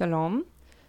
[0.00, 0.42] שלום,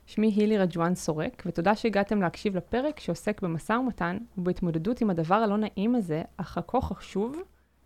[0.05, 5.57] שמי הילי רג'ואן סורק, ותודה שהגעתם להקשיב לפרק שעוסק במשא ומתן ובהתמודדות עם הדבר הלא
[5.57, 7.37] נעים הזה, אך הכה חשוב,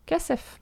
[0.08, 0.60] כסף.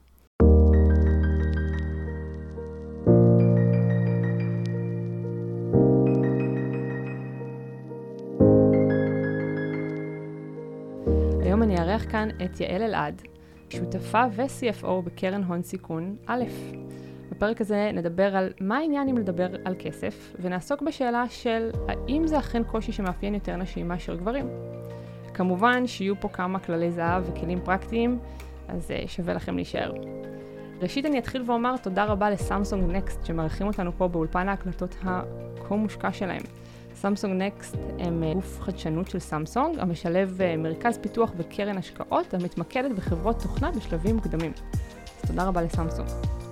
[11.41, 13.21] היום אני אארח כאן את יעל אלעד,
[13.69, 16.43] שותפה ו-CFO בקרן הון סיכון א'.
[17.43, 22.39] בפרק הזה נדבר על מה העניין אם לדבר על כסף, ונעסוק בשאלה של האם זה
[22.39, 24.49] אכן קושי שמאפיין יותר נשים מאשר גברים.
[25.33, 28.19] כמובן שיהיו פה כמה כללי זהב וכלים פרקטיים,
[28.67, 29.91] אז uh, שווה לכם להישאר.
[30.81, 36.11] ראשית אני אתחיל ואומר תודה רבה לסמסונג נקסט שמארחים אותנו פה באולפן ההקלטות הכה מושקע
[36.11, 36.41] שלהם.
[36.95, 42.91] סמסונג נקסט הם אה, גוף חדשנות של סמסונג, המשלב אה, מרכז פיתוח וקרן השקעות המתמקדת
[42.91, 44.51] בחברות תוכנה בשלבים מוקדמים.
[45.23, 46.42] אז תודה רבה לסמסונג.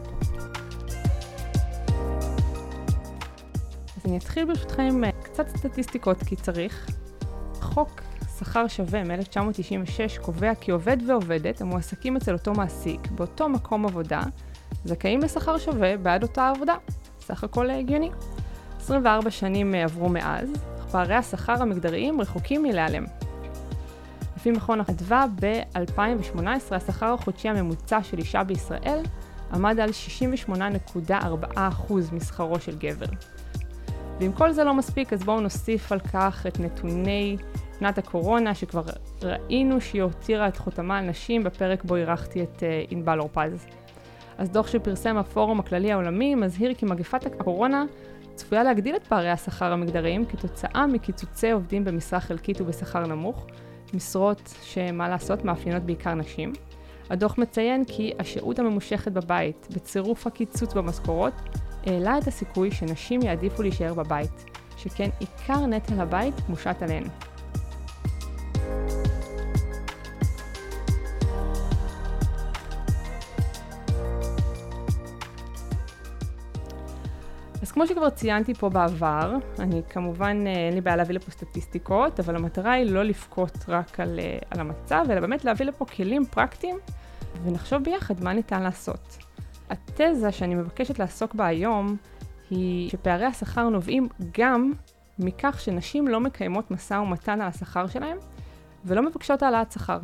[4.02, 6.90] אז אני אתחיל ברשותכם עם אה, קצת סטטיסטיקות כי צריך.
[7.62, 8.02] חוק
[8.40, 14.22] שכר שווה מ-1996 קובע כי עובד ועובדת המועסקים אצל אותו מעסיק באותו מקום עבודה
[14.86, 16.76] זכאים לשכר שווה בעד אותה עבודה.
[17.20, 18.10] סך הכל הגיוני.
[18.78, 23.06] 24 שנים אה, עברו מאז, אך פערי השכר המגדריים רחוקים מלהיעלם.
[24.36, 29.04] לפי מכון אדווה, ב-2018 השכר החודשי הממוצע של אישה בישראל
[29.54, 33.06] עמד על 68.4% משכרו של גבר.
[34.22, 37.38] ואם כל זה לא מספיק, אז בואו נוסיף על כך את נתוני
[37.80, 38.82] שנת הקורונה, שכבר
[39.24, 43.66] ראינו שהיא הותירה את חותמה על נשים בפרק בו אירחתי את אה, ענבל אורפז.
[44.38, 47.86] אז דוח שפרסם הפורום הכללי העולמי מזהיר כי מגפת הקורונה
[48.36, 53.48] צפויה להגדיל את פערי השכר המגדריים כתוצאה מקיצוצי עובדים במשרה חלקית ובשכר נמוך,
[53.94, 56.54] משרות שמה לעשות מאפיינות בעיקר נשים.
[57.10, 61.34] הדוח מציין כי השהות הממושכת בבית, בצירוף הקיצוץ במשכורות,
[61.86, 64.46] העלה את הסיכוי שנשים יעדיפו להישאר בבית,
[64.78, 67.04] שכן עיקר נטל הבית מושת עליהן.
[77.62, 82.20] אז כמו שכבר ציינתי פה בעבר, אני כמובן, אה, אין לי בעיה להביא לפה סטטיסטיקות,
[82.20, 86.26] אבל המטרה היא לא לבכות רק על, אה, על המצב, אלא באמת להביא לפה כלים
[86.26, 86.78] פרקטיים
[87.44, 89.18] ונחשוב ביחד מה ניתן לעשות.
[89.72, 91.98] התזה שאני מבקשת לעסוק בה היום
[92.50, 94.72] היא שפערי השכר נובעים גם
[95.20, 98.18] מכך שנשים לא מקיימות משא ומתן על השכר שלהם
[98.86, 100.00] ולא מבקשות העלאת שכר.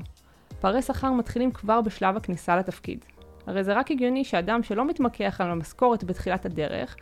[0.60, 3.06] פערי שכר מתחילים כבר בשלב הכניסה לתפקיד.
[3.48, 6.96] הרי זה רק הגיוני שאדם שלא מתמקח על המשכורת בתחילת הדרך,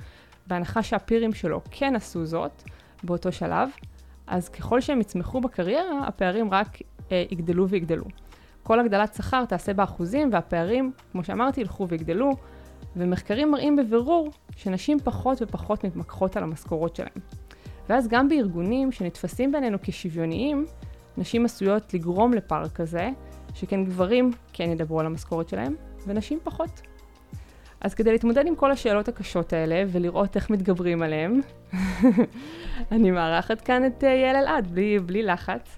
[0.48, 2.64] בהנחה שהפירים שלו כן עשו זאת
[3.04, 3.70] באותו שלב,
[4.28, 6.78] אז ככל שהם יצמחו בקריירה, הפערים רק
[7.12, 8.06] אה, יגדלו ויגדלו.
[8.64, 12.32] כל הגדלת שכר תעשה באחוזים, והפערים, כמו שאמרתי, ילכו ויגדלו,
[12.96, 17.20] ומחקרים מראים בבירור שנשים פחות ופחות מתמקחות על המשכורות שלהם.
[17.90, 20.66] ואז גם בארגונים שנתפסים בינינו כשוויוניים,
[21.18, 23.10] נשים עשויות לגרום לפער כזה,
[23.54, 25.76] שכן גברים כן ידברו על המשכורת שלהם,
[26.08, 26.82] ונשים פחות.
[27.82, 31.42] אז כדי להתמודד עם כל השאלות הקשות האלה ולראות איך מתגברים עליהן,
[32.92, 35.78] אני מארחת כאן את אה, יעל אלעד, בלי, בלי לחץ.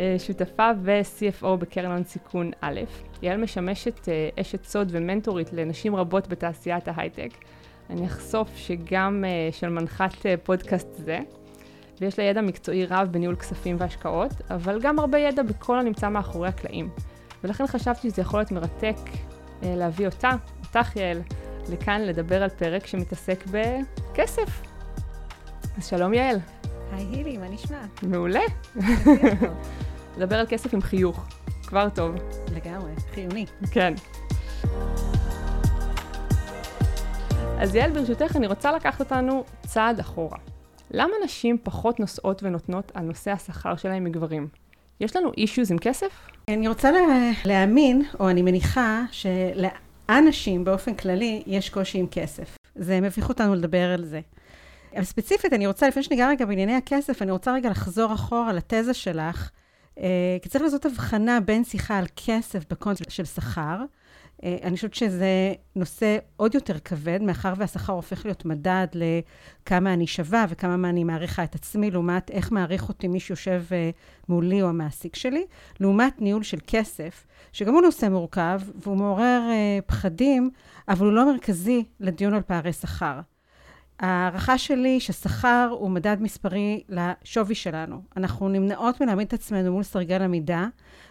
[0.00, 2.80] אה, שותפה ו-CFO בקרן הון סיכון א'.
[3.22, 7.30] יעל משמשת אה, אשת סוד ומנטורית לנשים רבות בתעשיית ההייטק.
[7.90, 11.18] אני אחשוף שגם של מנחת פודקאסט זה,
[12.00, 16.48] ויש לה ידע מקצועי רב בניהול כספים והשקעות, אבל גם הרבה ידע בכל הנמצא מאחורי
[16.48, 16.88] הקלעים.
[17.44, 18.96] ולכן חשבתי שזה יכול להיות מרתק
[19.62, 20.30] להביא אותה,
[20.66, 21.22] אותך יעל,
[21.68, 24.62] לכאן לדבר על פרק שמתעסק בכסף.
[25.78, 26.38] אז שלום יעל.
[26.92, 27.80] היי הילי, מה נשמע?
[28.02, 28.40] מעולה.
[30.16, 31.26] לדבר על כסף עם חיוך,
[31.62, 32.14] כבר טוב.
[32.54, 33.46] לגמרי, חיוני.
[33.70, 33.94] כן.
[37.58, 40.38] אז יעל, ברשותך, אני רוצה לקחת אותנו צעד אחורה.
[40.90, 44.48] למה נשים פחות נושאות ונותנות על נושא השכר שלהם מגברים?
[45.00, 46.28] יש לנו אישוז עם כסף?
[46.48, 46.98] אני רוצה לה,
[47.44, 49.64] להאמין, או אני מניחה, של...
[50.18, 52.56] אנשים באופן כללי יש קושי עם כסף.
[52.74, 54.20] זה מביך אותנו לדבר על זה.
[54.96, 58.94] אבל ספציפית, אני רוצה, לפני שניגע רגע בענייני הכסף, אני רוצה רגע לחזור אחורה לתזה
[58.94, 59.50] שלך,
[60.42, 63.84] כי צריך לעשות הבחנה בין שיחה על כסף בקונטקסט של שכר,
[64.44, 70.06] אה, אני חושבת שזה נושא עוד יותר כבד, מאחר והשכר הופך להיות מדד לכמה אני
[70.06, 73.90] שווה וכמה מה אני מעריכה את עצמי, לעומת איך מעריך אותי מי שיושב אה,
[74.28, 75.44] מולי או המעסיק שלי,
[75.80, 80.50] לעומת ניהול של כסף, שגם הוא נושא מורכב והוא מעורר אה, פחדים,
[80.88, 83.20] אבל הוא לא מרכזי לדיון על פערי שכר.
[84.00, 88.02] ההערכה שלי ששכר הוא מדד מספרי לשווי שלנו.
[88.16, 90.66] אנחנו נמנעות מלהעמיד את עצמנו מול סרגל עמידה,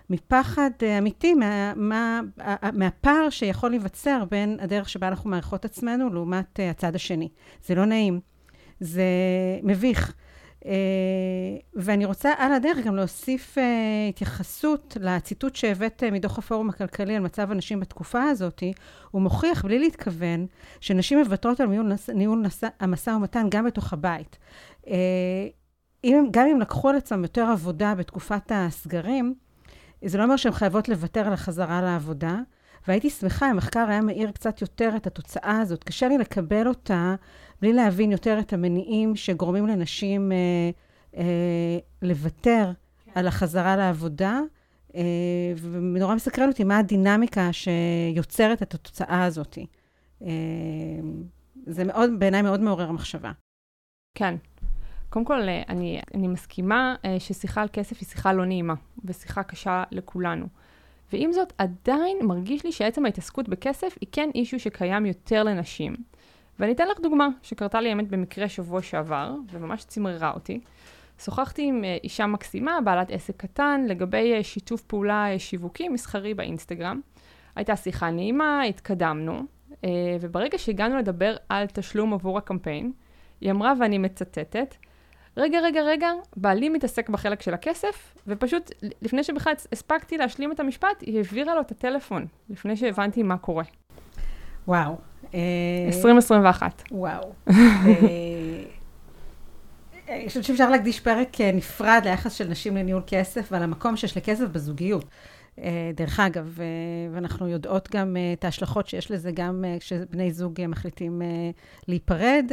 [0.09, 2.21] מפחד אה, אמיתי מה, מה,
[2.73, 7.29] מהפער שיכול להיווצר בין הדרך שבה אנחנו מעריכות עצמנו לעומת אה, הצד השני.
[7.65, 8.19] זה לא נעים.
[8.79, 9.03] זה
[9.63, 10.13] מביך.
[10.63, 10.67] Uh,
[11.75, 13.61] ואני רוצה על הדרך גם להוסיף uh,
[14.09, 18.63] התייחסות לציטוט שהבאת uh, מדוח הפורום הכלכלי על מצב הנשים בתקופה הזאת.
[19.11, 20.45] הוא מוכיח, בלי להתכוון,
[20.79, 22.45] שנשים מוותרות על ניהול, ניהול
[22.79, 24.37] המשא ומתן גם בתוך הבית.
[26.03, 29.33] אם, גם אם לקחו על עצמם יותר עבודה בתקופת הסגרים,
[30.05, 32.37] זה לא אומר שהן חייבות לוותר על החזרה לעבודה.
[32.87, 35.83] והייתי שמחה אם המחקר היה מאיר קצת יותר את התוצאה הזאת.
[35.83, 37.15] קשה לי לקבל אותה
[37.61, 40.37] בלי להבין יותר את המניעים שגורמים לנשים אה,
[41.17, 42.71] אה, לוותר
[43.05, 43.11] כן.
[43.15, 44.39] על החזרה לעבודה.
[44.95, 45.01] אה,
[45.71, 49.57] ונורא מסקרן אותי מה הדינמיקה שיוצרת את התוצאה הזאת.
[50.21, 50.29] אה,
[51.65, 53.31] זה מאוד, בעיניי מאוד מעורר מחשבה.
[54.15, 54.35] כן.
[55.09, 58.73] קודם כל, אה, אני, אני מסכימה אה, ששיחה על כסף היא שיחה לא נעימה,
[59.05, 60.45] ושיחה קשה לכולנו.
[61.13, 65.95] ועם זאת, עדיין מרגיש לי שעצם ההתעסקות בכסף היא כן אישו שקיים יותר לנשים.
[66.59, 70.59] ואני אתן לך דוגמה שקרתה לי האמת במקרה שבוע שעבר, וממש צמררה אותי.
[71.19, 76.33] שוחחתי עם אה, אישה מקסימה, בעלת עסק קטן, לגבי אה, שיתוף פעולה אה, שיווקי מסחרי
[76.33, 77.01] באינסטגרם.
[77.55, 79.41] הייתה שיחה נעימה, התקדמנו,
[80.21, 82.91] וברגע שהגענו לדבר על תשלום עבור הקמפיין,
[83.41, 84.75] היא אמרה, ואני מצטטת,
[85.37, 88.71] רגע, רגע, רגע, בעלי מתעסק בחלק של הכסף, ופשוט
[89.01, 93.63] לפני שבכלל הספקתי להשלים את המשפט, היא העבירה לו את הטלפון, לפני שהבנתי מה קורה.
[94.67, 95.08] וואו.
[95.33, 96.81] 2021.
[96.91, 97.33] אה, וואו.
[97.49, 97.53] אה,
[100.09, 104.17] אני חושבת שאפשר להקדיש פרק אה, נפרד ליחס של נשים לניהול כסף ועל המקום שיש
[104.17, 105.05] לכסף בזוגיות.
[105.95, 106.59] דרך אגב,
[107.13, 111.21] ואנחנו יודעות גם את ההשלכות שיש לזה גם כשבני זוג מחליטים
[111.87, 112.51] להיפרד,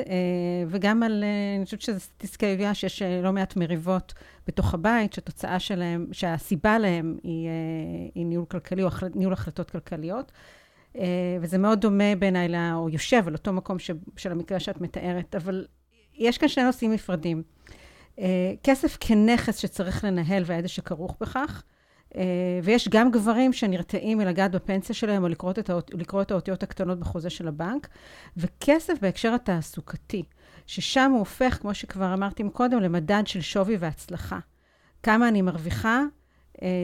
[0.69, 1.25] וגם על,
[1.57, 4.15] אני חושבת שזו סטטיסטיקה יביאה שיש לא מעט מריבות
[4.47, 7.49] בתוך הבית, שהתוצאה שלהם, שהסיבה להם היא,
[8.15, 10.33] היא ניהול כלכלי או ניהול החלטות כלכליות.
[10.97, 15.35] אה, וזה מאוד דומה בעיניי, או יושב על אותו מקום ש, של המקרה שאת מתארת,
[15.35, 15.67] אבל
[16.15, 17.43] יש כאן שני נושאים נפרדים.
[18.19, 21.63] אה, כסף כנכס שצריך לנהל והידע שכרוך בכך,
[22.17, 22.23] אה,
[22.63, 27.01] ויש גם גברים שנרתעים מלגעת בפנסיה שלהם או לקרוא את, האות, לקרוא את האותיות הקטנות
[27.01, 27.89] בחוזה של הבנק,
[28.37, 30.23] וכסף בהקשר התעסוקתי,
[30.67, 34.39] ששם הוא הופך, כמו שכבר אמרתי קודם, למדד של שווי והצלחה.
[35.03, 36.03] כמה אני מרוויחה,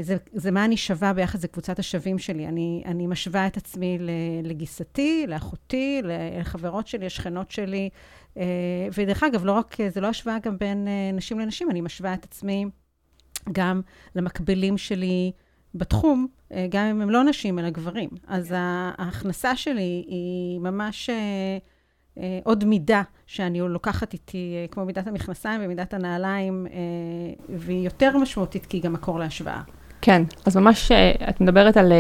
[0.03, 2.47] זה, זה מה אני שווה ביחס לקבוצת השווים שלי.
[2.47, 3.99] אני, אני משווה את עצמי
[4.43, 7.89] לגיסתי, לאחותי, לחברות שלי, לשכנות שלי.
[8.37, 8.45] אה,
[8.97, 12.25] ודרך אגב, לא רק, זה לא השוואה גם בין אה, נשים לנשים, אני משווה את
[12.25, 12.65] עצמי
[13.53, 13.81] גם
[14.17, 15.33] למקבילים שלי
[15.75, 16.27] בתחום,
[16.69, 18.09] גם אם הם לא נשים, אלא גברים.
[18.27, 21.11] אז ההכנסה שלי היא ממש...
[22.44, 26.67] עוד מידה שאני לוקחת איתי, כמו מידת המכנסיים ומידת הנעליים,
[27.49, 29.61] והיא יותר משמעותית כי היא גם מקור להשוואה.
[30.00, 30.93] כן, אז ממש
[31.29, 31.93] את מדברת על,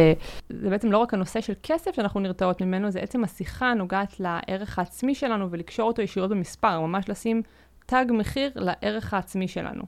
[0.48, 4.78] זה בעצם לא רק הנושא של כסף שאנחנו נרתעות ממנו, זה עצם השיחה הנוגעת לערך
[4.78, 7.42] העצמי שלנו ולקשור אותו ישירות במספר, ממש לשים
[7.86, 9.82] תג מחיר לערך העצמי שלנו.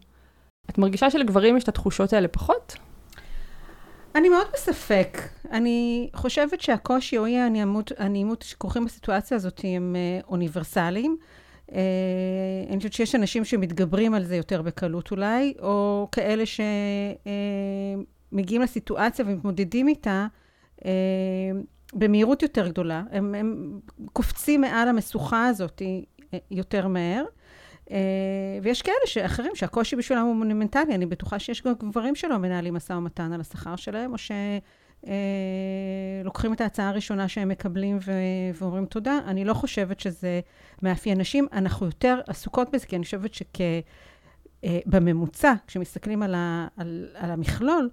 [0.70, 2.76] את מרגישה שלגברים יש את התחושות האלה פחות?
[4.14, 5.18] אני מאוד בספק.
[5.50, 7.38] אני חושבת שהקושי או אי
[7.98, 11.16] הנעימות שכרוכים בסיטואציה הזאת הם אה, אוניברסליים.
[11.70, 11.72] Uh,
[12.68, 16.44] אני חושבת שיש אנשים שמתגברים על זה יותר בקלות אולי, או כאלה
[18.26, 20.26] שמגיעים uh, לסיטואציה ומתמודדים איתה
[20.80, 20.84] uh,
[21.92, 23.02] במהירות יותר גדולה.
[23.10, 23.80] הם, הם
[24.12, 25.82] קופצים מעל המשוכה הזאת
[26.50, 27.24] יותר מהר.
[27.84, 27.90] Uh,
[28.62, 32.92] ויש כאלה שאחרים שהקושי בשבילם הוא מונומנטלי, אני בטוחה שיש גם גברים שלא מנהלים משא
[32.92, 34.16] ומתן על השכר שלהם, או
[36.22, 38.12] שלוקחים uh, את ההצעה הראשונה שהם מקבלים ו-
[38.54, 39.18] ואומרים תודה.
[39.26, 40.40] אני לא חושבת שזה
[40.82, 43.30] מאפיין נשים, אנחנו יותר עסוקות בזה, כי אני חושבת
[44.64, 47.90] שבממוצע, uh, כשמסתכלים על, ה- על, על המכלול,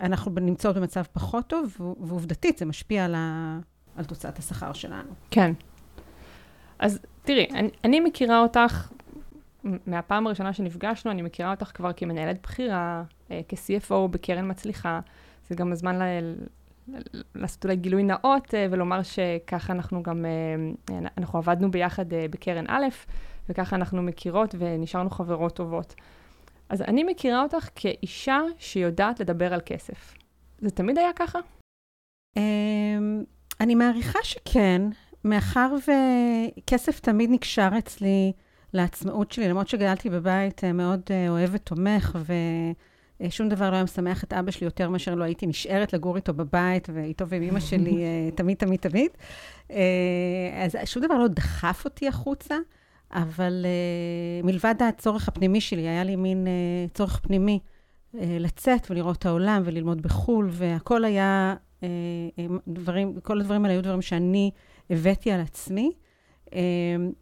[0.00, 3.58] אנחנו נמצאות במצב פחות טוב, ועובדתית זה משפיע על, ה-
[3.96, 5.10] על תוצאת השכר שלנו.
[5.30, 5.52] כן.
[6.78, 8.88] אז תראי, אני, אני מכירה אותך,
[9.86, 15.00] מהפעם הראשונה שנפגשנו, אני מכירה אותך כבר כמנהלת בכירה, אה, כ-CFO בקרן מצליחה.
[15.48, 16.34] זה גם הזמן ל-
[17.34, 22.86] לעשות אולי גילוי נאות אה, ולומר שככה אנחנו גם, אה, אנחנו עבדנו ביחד בקרן א',
[23.48, 25.94] וככה אנחנו מכירות ונשארנו חברות טובות.
[26.68, 30.14] אז אני מכירה אותך כאישה שיודעת לדבר על כסף.
[30.58, 31.38] זה תמיד היה ככה?
[32.36, 33.24] אמ,
[33.60, 34.82] אני מעריכה שכן.
[35.24, 35.74] מאחר
[36.58, 38.32] וכסף תמיד נקשר אצלי
[38.72, 42.18] לעצמאות שלי, למרות שגדלתי בבית אה, מאוד אה, אוהב ותומך,
[43.20, 46.34] ושום דבר לא היה משמח את אבא שלי יותר מאשר לא הייתי נשארת לגור איתו
[46.34, 49.10] בבית, ואיתו ועם אמא שלי אה, תמיד, תמיד, תמיד.
[50.64, 52.56] אז שום דבר לא דחף אותי החוצה,
[53.12, 53.66] אבל
[54.44, 56.46] מלבד הצורך הפנימי שלי, היה לי מין
[56.94, 57.58] צורך פנימי
[58.14, 61.54] לצאת ולראות את העולם וללמוד בחו"ל, והכל היה
[62.68, 64.50] דברים, כל הדברים האלה היו דברים שאני...
[64.90, 65.92] הבאתי על עצמי.
[66.52, 67.12] אמ,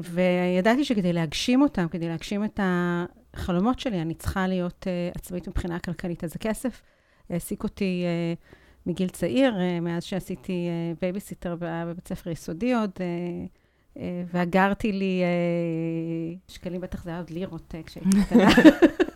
[0.00, 5.78] וידעתי שכדי להגשים אותם, כדי להגשים את החלומות שלי, אני צריכה להיות uh, עצמאית מבחינה
[5.78, 6.24] כלכלית.
[6.24, 6.82] אז הכסף
[7.30, 10.68] העסיק אותי uh, מגיל צעיר, uh, מאז שעשיתי
[11.00, 12.90] בייביסיטר בבית ספר יסודי עוד,
[14.32, 15.22] ואגרתי לי,
[16.48, 18.48] שקלים בטח זה היה עוד לירות כשהייתי קטנה.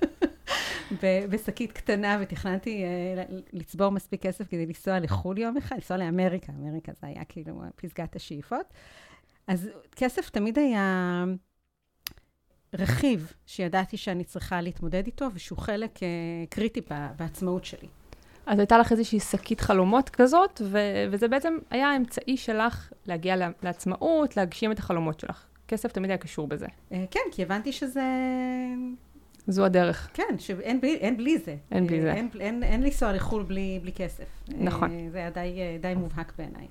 [1.02, 6.92] בשקית קטנה, ותכננתי uh, לצבור מספיק כסף כדי לנסוע לחו"ל יום אחד, לנסוע לאמריקה, אמריקה
[7.00, 8.66] זה היה כאילו פסגת השאיפות.
[9.46, 11.24] אז כסף תמיד היה
[12.74, 16.00] רכיב שידעתי שאני צריכה להתמודד איתו, ושהוא חלק uh,
[16.50, 16.80] קריטי
[17.16, 17.88] בעצמאות שלי.
[18.46, 24.36] אז הייתה לך איזושהי שקית חלומות כזאת, ו- וזה בעצם היה האמצעי שלך להגיע לעצמאות,
[24.36, 25.44] להגשים את החלומות שלך.
[25.68, 26.66] כסף תמיד היה קשור בזה.
[26.66, 28.02] Uh, כן, כי הבנתי שזה...
[29.46, 30.08] זו הדרך.
[30.14, 31.56] כן, שאין בלי, אין בלי זה.
[31.70, 32.12] אין בלי זה.
[32.12, 34.24] אין, אין, אין לנסוע לחו"ל בלי, בלי כסף.
[34.48, 34.90] נכון.
[35.10, 36.66] זה היה די, די מובהק בעיניי.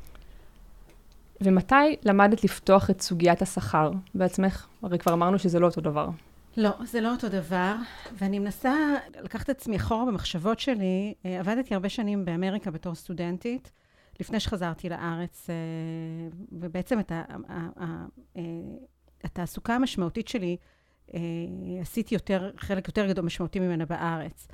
[1.42, 4.68] ומתי למדת לפתוח את סוגיית השכר בעצמך?
[4.82, 6.10] הרי כבר אמרנו שזה לא אותו דבר.
[6.58, 7.76] לא, זה לא אותו דבר,
[8.18, 8.74] ואני מנסה
[9.22, 11.14] לקחת את עצמי אחורה במחשבות שלי.
[11.24, 13.72] עבדתי הרבה שנים באמריקה בתור סטודנטית,
[14.20, 15.50] לפני שחזרתי לארץ,
[16.52, 17.12] ובעצם את
[19.24, 20.58] התעסוקה המשמעותית שלי
[21.82, 24.48] עשיתי יותר, חלק יותר גדול משמעותי ממנה בארץ.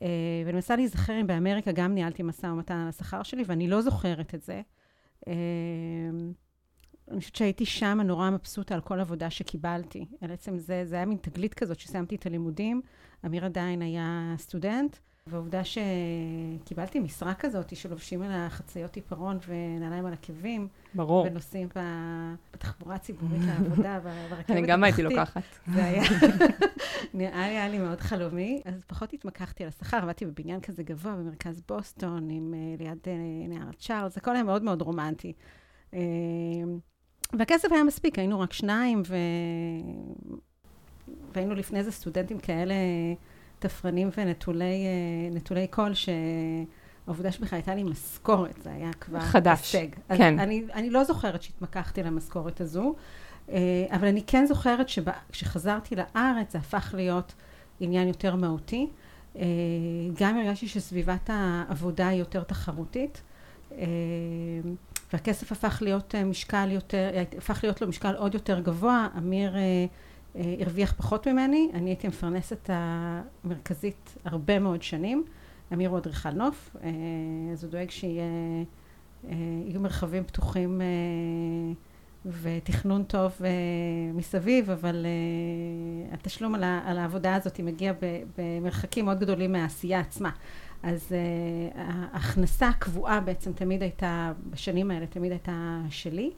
[0.00, 4.34] ואני מנסה להיזכר אם באמריקה גם ניהלתי משא ומתן על השכר שלי, ואני לא זוכרת
[4.34, 4.62] את זה.
[7.10, 10.06] אני חושבת שהייתי שם נורא מבסוטה על כל עבודה שקיבלתי.
[10.22, 12.82] בעצם זה, זה היה מין תגלית כזאת שסיימתי את הלימודים,
[13.26, 20.68] אמיר עדיין היה סטודנט, והעובדה שקיבלתי משרה כזאת, שלובשים על החציות עיפרון ונעליים על עקבים.
[20.94, 21.26] ברור.
[21.26, 21.68] ונוסעים
[22.54, 24.56] בתחבורה הציבורית לעבודה, ברכבת התחתית.
[24.56, 25.42] אני גם הייתי לוקחת.
[25.74, 26.02] זה היה,
[27.14, 28.62] נראה לי, היה לי מאוד חלומי.
[28.64, 32.98] אז פחות התמקחתי על השכר, עבדתי בבניין כזה גבוה במרכז בוסטון, עם, ליד
[33.48, 35.32] נהר צ'ארלס, הכל היה מאוד מאוד רומנטי.
[37.38, 39.02] והכסף היה מספיק, היינו רק שניים.
[41.34, 42.74] והיינו לפני זה סטודנטים כאלה
[43.58, 49.88] תפרנים ונטולי קול, שהעובדה שבכלל הייתה לי משכורת, זה היה כבר חדש, הישג.
[50.08, 50.38] כן.
[50.38, 52.94] אני, אני לא זוכרת שהתמקחתי למשכורת הזו,
[53.90, 57.34] אבל אני כן זוכרת שכשחזרתי לארץ זה הפך להיות
[57.80, 58.88] עניין יותר מהותי.
[60.20, 63.22] גם הרגשתי שסביבת העבודה היא יותר תחרותית.
[65.12, 69.08] והכסף הפך להיות משקל יותר, הפך להיות לו משקל עוד יותר גבוה.
[69.18, 69.54] אמיר
[70.34, 75.24] הרוויח פחות ממני, אני הייתי המפרנסת המרכזית הרבה מאוד שנים.
[75.72, 76.76] אמיר הוא אדריכל נוף,
[77.52, 80.80] אז הוא דואג שיהיו מרחבים פתוחים
[82.26, 83.32] ותכנון טוב
[84.14, 85.06] מסביב, אבל
[86.12, 87.92] התשלום על העבודה הזאת מגיע
[88.38, 90.30] במרחקים מאוד גדולים מהעשייה עצמה.
[90.82, 91.12] אז
[91.74, 96.30] ההכנסה הקבועה בעצם תמיד הייתה, בשנים האלה תמיד הייתה שלי.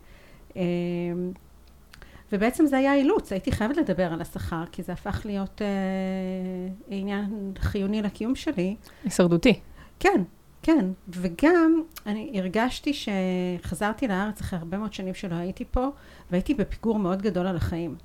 [2.33, 7.53] ובעצם זה היה אילוץ, הייתי חייבת לדבר על השכר, כי זה הפך להיות uh, עניין
[7.59, 8.77] חיוני לקיום שלי.
[9.05, 9.61] הישרדותי.
[10.01, 10.23] כן,
[10.63, 10.87] כן.
[11.09, 15.89] וגם אני הרגשתי שחזרתי לארץ אחרי הרבה מאוד שנים שלא הייתי פה,
[16.31, 17.97] והייתי בפיגור מאוד גדול על החיים.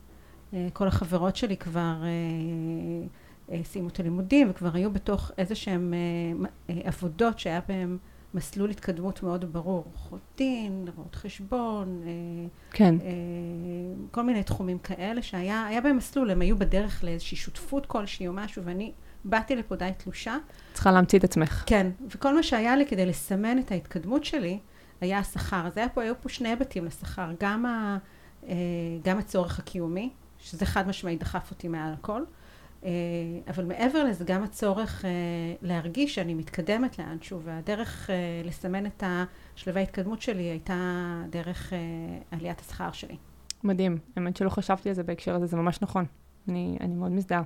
[0.51, 1.95] Uh, כל החברות שלי כבר...
[2.01, 3.07] Uh,
[3.63, 5.93] סיימו את הלימודים וכבר היו בתוך איזה שהן
[6.67, 7.97] עבודות שהיה בהן
[8.33, 12.01] מסלול התקדמות מאוד ברור, עורכות דין, רואות חשבון,
[12.71, 12.95] כן.
[14.11, 18.63] כל מיני תחומים כאלה שהיה בהם מסלול, הם היו בדרך לאיזושהי שותפות כלשהי או משהו,
[18.63, 18.91] ואני
[19.23, 20.37] באתי לפה די תלושה.
[20.73, 21.63] צריכה להמציא את עצמך.
[21.65, 24.59] כן, וכל מה שהיה לי כדי לסמן את ההתקדמות שלי,
[25.01, 25.67] היה השכר.
[25.67, 27.97] אז היה פה, היו פה שני היבטים לשכר, גם, ה,
[29.03, 30.09] גם הצורך הקיומי,
[30.39, 32.23] שזה חד משמעית דחף אותי מעל הכל,
[33.47, 35.05] אבל מעבר לזה גם הצורך
[35.61, 38.09] להרגיש שאני מתקדמת לאנשהו, והדרך
[38.45, 40.73] לסמן את השלבי ההתקדמות שלי הייתה
[41.29, 41.73] דרך
[42.31, 43.17] עליית השכר שלי.
[43.63, 43.97] מדהים.
[44.15, 46.05] האמת שלא חשבתי על זה בהקשר הזה, זה ממש נכון.
[46.47, 47.43] אני, אני מאוד מזדהה.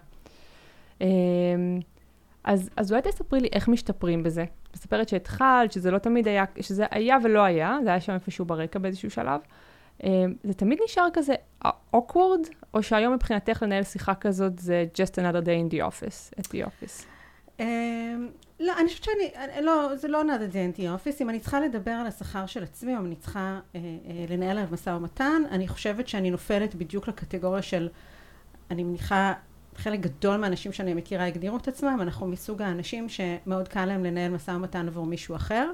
[2.43, 4.45] אז, אז אולי תספרי לי איך משתפרים בזה.
[4.75, 8.79] מספרת שהתחלת, שזה לא תמיד היה, שזה היה ולא היה, זה היה שם איפשהו ברקע
[8.79, 9.41] באיזשהו שלב.
[10.43, 11.33] זה תמיד נשאר כזה
[11.95, 16.43] awkward, או שהיום מבחינתך לנהל שיחה כזאת זה just another day in the office, at
[16.43, 17.05] the office?
[18.59, 21.21] לא, אני חושבת שאני, לא, זה לא another day in the office.
[21.21, 23.59] אם אני צריכה לדבר על השכר של עצמי, או אם אני צריכה
[24.29, 27.89] לנהל עליו משא ומתן, אני חושבת שאני נופלת בדיוק לקטגוריה של,
[28.71, 29.33] אני מניחה,
[29.75, 34.31] חלק גדול מהאנשים שאני מכירה הגדירו את עצמם, אנחנו מסוג האנשים שמאוד קל להם לנהל
[34.31, 35.71] משא ומתן עבור מישהו אחר.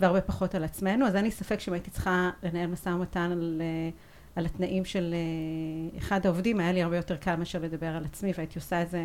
[0.00, 3.62] והרבה פחות על עצמנו, אז אין לי ספק שאם הייתי צריכה לנהל משא ומתן על,
[4.36, 5.14] על התנאים של
[5.98, 9.04] אחד העובדים, היה לי הרבה יותר קל מאשר לדבר על עצמי, והייתי עושה את זה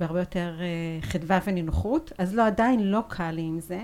[0.00, 0.60] בהרבה יותר
[1.00, 3.80] חדווה ונינוחות, אז לא, עדיין לא קל לי עם זה.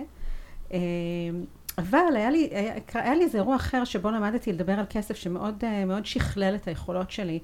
[1.79, 2.51] אבל היה לי,
[2.95, 7.11] היה, לי איזה אירוע אחר שבו למדתי לדבר על כסף שמאוד מאוד שכלל את היכולות
[7.11, 7.39] שלי.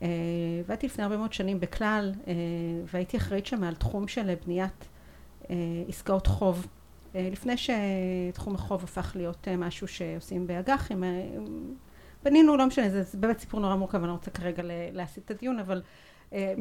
[0.00, 2.12] ועבדתי לפני הרבה מאוד שנים בכלל,
[2.92, 4.88] והייתי אחראית שם על תחום של בניית
[5.88, 6.66] עסקאות חוב.
[7.14, 11.04] לפני שתחום החוב הפך להיות משהו שעושים באג"חים,
[12.22, 15.30] בנינו, לא משנה, זה, זה באמת סיפור נורא מורכב, אני לא רוצה כרגע להסיט את
[15.30, 15.82] הדיון, אבל...
[16.32, 16.54] אה,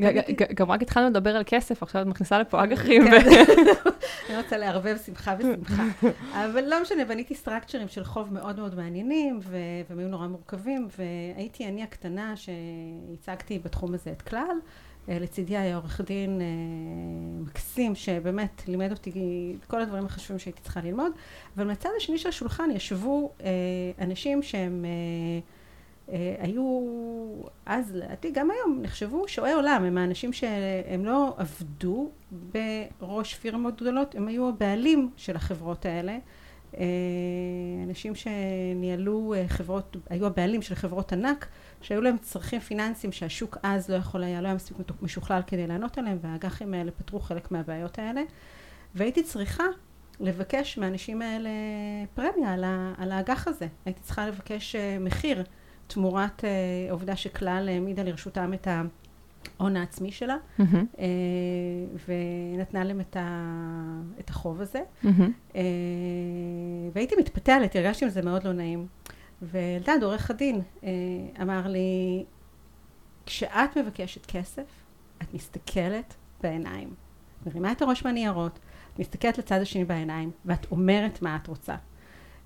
[0.53, 3.03] גם רק התחלנו לדבר על כסף, עכשיו את מכניסה לפה אג"חים.
[3.11, 3.17] כן.
[4.29, 5.83] אני רוצה לערבב שמחה ושמחה.
[6.31, 11.67] אבל לא משנה, בניתי סטרקצ'רים של חוב מאוד מאוד מעניינים, והם היו נורא מורכבים, והייתי
[11.67, 14.57] אני הקטנה שהצגתי בתחום הזה את כלל.
[15.09, 16.45] אה, לצידי היה עורך דין אה,
[17.43, 19.11] מקסים, שבאמת לימד אותי
[19.59, 21.11] את כל הדברים החשובים שהייתי צריכה ללמוד,
[21.55, 23.49] אבל מהצד השני של השולחן ישבו אה,
[23.99, 24.85] אנשים שהם
[26.39, 26.85] היו
[27.65, 34.15] אז, לדעתי גם היום, נחשבו שועי עולם, הם האנשים שהם לא עבדו בראש פירמות גדולות,
[34.15, 36.17] הם היו הבעלים של החברות האלה.
[37.87, 41.47] אנשים שניהלו חברות, היו הבעלים של חברות ענק,
[41.81, 45.97] שהיו להם צרכים פיננסיים שהשוק אז לא יכול היה, לא היה מספיק משוכלל כדי לענות
[45.97, 48.21] עליהם, והאג"חים האלה פתרו חלק מהבעיות האלה.
[48.95, 49.63] והייתי צריכה
[50.19, 51.49] לבקש מהאנשים האלה
[52.13, 52.63] פרמיה על,
[52.97, 53.67] על האג"ח הזה.
[53.85, 55.43] הייתי צריכה לבקש אה, מחיר
[55.87, 56.49] תמורת אה,
[56.89, 58.67] העובדה שכלל העמידה לרשותם את
[59.61, 60.97] ההון העצמי שלה, mm-hmm.
[62.07, 63.55] ונתנה להם את, ה,
[64.19, 64.81] את החוב הזה.
[65.03, 65.57] Mm-hmm.
[66.93, 68.87] והייתי מתפתלת, הרגשתי עם זה מאוד לא נעים.
[69.41, 70.89] ואלדד, עורך הדין, אה,
[71.41, 72.23] אמר לי,
[73.25, 74.63] כשאת מבקשת כסף,
[75.21, 76.13] את מסתכלת
[76.43, 76.93] בעיניים.
[77.45, 78.59] מרימה את הראש מהניירות,
[78.99, 81.75] מסתכלת לצד השני בעיניים, ואת אומרת מה את רוצה.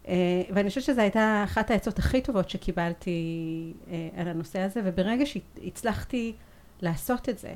[0.07, 0.13] אה,
[0.53, 6.35] ואני חושבת שזו הייתה אחת העצות הכי טובות שקיבלתי אה, על הנושא הזה, וברגע שהצלחתי
[6.81, 7.53] לעשות את זה,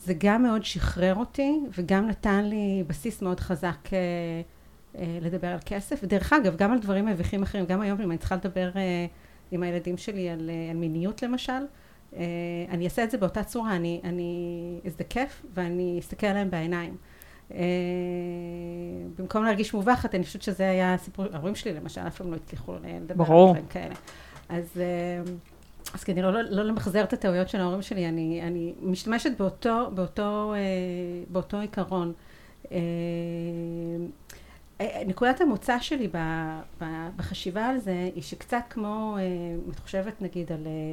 [0.00, 3.88] זה גם מאוד שחרר אותי, וגם נתן לי בסיס מאוד חזק
[4.98, 6.00] אה, לדבר על כסף.
[6.02, 9.06] ודרך אגב, גם על דברים מביכים אחרים, גם היום אם אני צריכה לדבר אה,
[9.50, 11.62] עם הילדים שלי על, אה, על מיניות למשל,
[12.68, 16.96] אני אעשה את זה באותה צורה, אני, אני אזדקף ואני אסתכל עליהם בעיניים.
[19.18, 22.74] במקום להרגיש מובכת, אני חושבת שזה היה הסיפור, ההורים שלי למשל, אף פעם לא הצליחו
[22.74, 23.48] לדבר ברור.
[23.48, 23.94] על דברים כאלה.
[24.48, 24.80] אז,
[25.94, 30.54] אז כדי לא, לא למחזר את הטעויות של ההורים שלי, אני, אני משתמשת באותו, באותו,
[31.28, 32.12] באותו עיקרון.
[35.06, 36.08] נקודת המוצא שלי
[37.16, 40.92] בחשיבה על זה היא שקצת כמו, אה, את חושבת נגיד על, אה,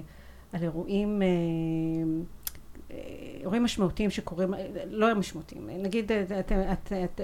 [0.53, 2.97] על אירועים, אה,
[3.39, 4.53] אירועים משמעותיים שקורים,
[4.88, 7.21] לא משמעותיים, נגיד את, את, את, את,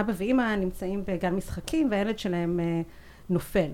[0.00, 2.60] אבא ואימא נמצאים בגן משחקים והילד שלהם
[3.30, 3.70] נופל.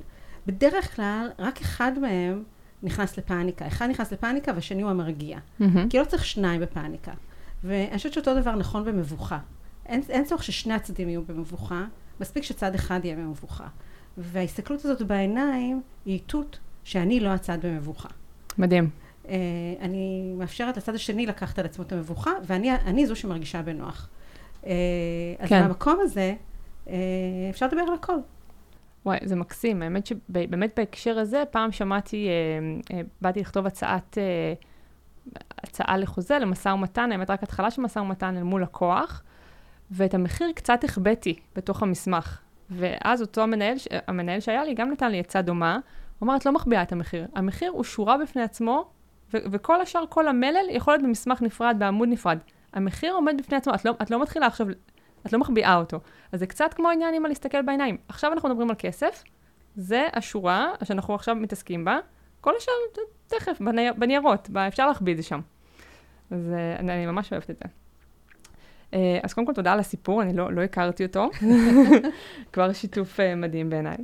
[0.46, 2.44] בדרך כלל רק אחד מהם
[2.82, 5.64] נכנס לפאניקה, אחד נכנס לפאניקה והשני הוא המרגיע, mm-hmm.
[5.90, 7.12] כי לא צריך שניים בפאניקה.
[7.64, 9.38] ואני חושבת שאותו דבר נכון במבוכה.
[9.86, 11.84] אין, אין צורך ששני הצדדים יהיו במבוכה,
[12.20, 13.66] מספיק שצד אחד יהיה במבוכה.
[14.18, 18.08] וההסתכלות הזאת בעיניים היא איתות שאני לא הצד במבוכה.
[18.58, 18.90] מדהים.
[19.24, 19.28] Uh,
[19.80, 24.08] אני מאפשרת לצד השני לקחת על עצמו את המבוכה, ואני זו שמרגישה בנוח.
[24.62, 24.66] Uh,
[25.38, 25.62] אז כן.
[25.62, 26.34] מהמקום הזה,
[26.86, 26.90] uh,
[27.50, 28.16] אפשר לדבר על הכל.
[29.06, 29.82] וואי, זה מקסים.
[29.82, 36.68] האמת שבאמת בהקשר הזה, פעם שמעתי, uh, uh, באתי לכתוב הצעת, uh, הצעה לחוזה, למשא
[36.68, 39.22] ומתן, האמת רק התחלה של משא ומתן אל מול לקוח.
[39.90, 42.40] ואת המחיר קצת החבאתי בתוך המסמך.
[42.70, 45.78] ואז אותו המנהל, המנהל שהיה לי גם נתן לי עצה דומה,
[46.18, 47.26] הוא אמר, את לא מחביאה את המחיר.
[47.34, 48.90] המחיר הוא שורה בפני עצמו,
[49.34, 52.38] ו- וכל השאר, כל המלל יכול להיות במסמך נפרד, בעמוד נפרד.
[52.72, 54.66] המחיר עומד בפני עצמו, את לא, את לא מתחילה עכשיו,
[55.26, 56.00] את לא מחביאה אותו.
[56.32, 57.96] אז זה קצת כמו העניין עם הלהסתכל בעיניים.
[58.08, 59.24] עכשיו אנחנו מדברים על כסף,
[59.76, 61.98] זה השורה שאנחנו עכשיו מתעסקים בה,
[62.40, 62.74] כל השאר
[63.26, 65.40] תכף, בני, בניירות, אפשר להחביא את זה שם.
[66.30, 67.64] אז אני, אני ממש אוהבת את זה.
[68.94, 71.30] אה, אז קודם כל תודה על הסיפור, אני לא, לא הכרתי אותו.
[72.52, 73.96] כבר שיתוף uh, מדהים בעיניי.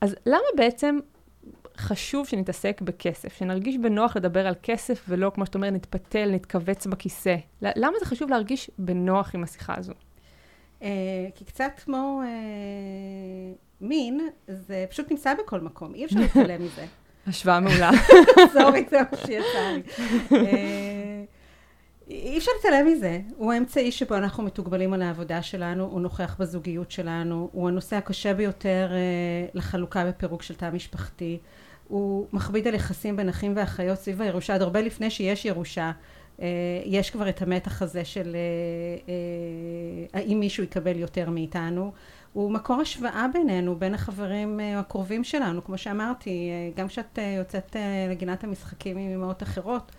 [0.00, 0.98] אז למה בעצם
[1.76, 7.36] חשוב שנתעסק בכסף, שנרגיש בנוח לדבר על כסף ולא, כמו שאת אומרת, נתפתל, נתכווץ בכיסא?
[7.62, 9.92] למה זה חשוב להרגיש בנוח עם השיחה הזו?
[10.80, 10.84] Uh,
[11.34, 16.84] כי קצת כמו uh, מין, זה פשוט נמצא בכל מקום, אי אפשר להתעלם מזה.
[17.26, 17.90] השוואה מעולה.
[18.52, 19.82] סורי, זה מה שיצא לי.
[22.10, 23.20] אי אפשר להתעלם מזה.
[23.36, 28.34] הוא האמצעי שבו אנחנו מתוגבלים על העבודה שלנו, הוא נוכח בזוגיות שלנו, הוא הנושא הקשה
[28.34, 31.38] ביותר אה, לחלוקה ופירוק של תא משפחתי.
[31.88, 35.90] הוא מכביד על יחסים בין אחים ואחיות סביב הירושה, עוד הרבה לפני שיש ירושה.
[36.42, 36.46] אה,
[36.84, 38.40] יש כבר את המתח הזה של אה,
[39.08, 39.14] אה,
[40.18, 41.92] האם מישהו יקבל יותר מאיתנו.
[42.32, 45.64] הוא מקור השוואה בינינו, בין החברים אה, הקרובים שלנו.
[45.64, 47.76] כמו שאמרתי, אה, גם כשאת אה, יוצאת
[48.10, 49.92] לגינת המשחקים עם אמהות אחרות,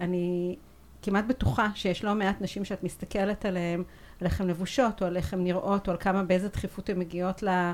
[0.00, 0.56] אני
[1.02, 3.82] כמעט בטוחה שיש לא מעט נשים שאת מסתכלת עליהן,
[4.20, 6.98] על איך הן לבושות, או על איך הן נראות, או על כמה, באיזה דחיפות הן
[6.98, 7.72] מגיעות ל...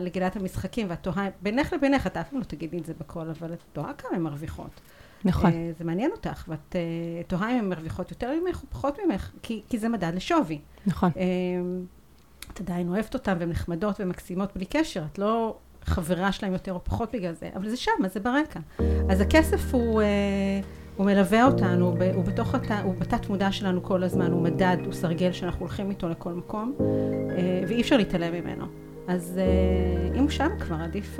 [0.00, 3.52] לגידת המשחקים, ואת תוהה, בינך לבינך, את אף פעם לא תגידי את זה בקול, אבל
[3.52, 4.80] את תוהה כמה הן מרוויחות.
[5.24, 5.50] נכון.
[5.50, 9.30] Uh, זה מעניין אותך, ואת uh, תוהה אם הן מרוויחות יותר ממך או פחות ממך,
[9.42, 10.58] כי, כי זה מדד לשווי.
[10.86, 11.10] נכון.
[11.10, 11.18] Uh,
[12.52, 16.84] את עדיין אוהבת אותן, והן נחמדות ומקסימות בלי קשר, את לא חברה שלהן יותר או
[16.84, 18.60] פחות בגלל זה, אבל זה שם, זה ברקע.
[19.10, 20.02] אז הכסף הוא,
[20.96, 24.76] הוא מלווה אותנו, הוא, הוא בתוך, הת, הוא בתת מודע שלנו כל הזמן, הוא מדד,
[24.84, 26.74] הוא סרגל שאנחנו הולכים איתו לכל מקום,
[27.68, 28.66] ואי אפשר להתעלם ממנו.
[29.08, 29.40] אז
[30.14, 31.18] אם הוא שם כבר, עדיף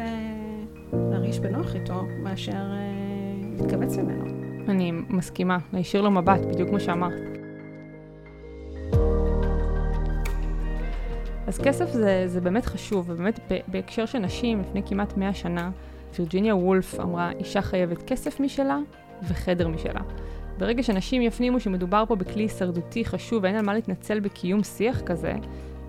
[0.93, 2.63] להרגיש בנוח איתו, מאשר
[3.61, 4.25] להתכווץ ממנו.
[4.69, 7.13] אני מסכימה, להישיר לו מבט, בדיוק כמו שאמרת.
[11.47, 15.71] אז כסף זה, זה באמת חשוב, ובאמת בהקשר של נשים, לפני כמעט 100 שנה,
[16.19, 18.79] וירג'יניה וולף אמרה, אישה חייבת כסף משלה
[19.23, 20.01] וחדר משלה.
[20.59, 25.35] ברגע שנשים יפנימו שמדובר פה בכלי הישרדותי חשוב ואין על מה להתנצל בקיום שיח כזה,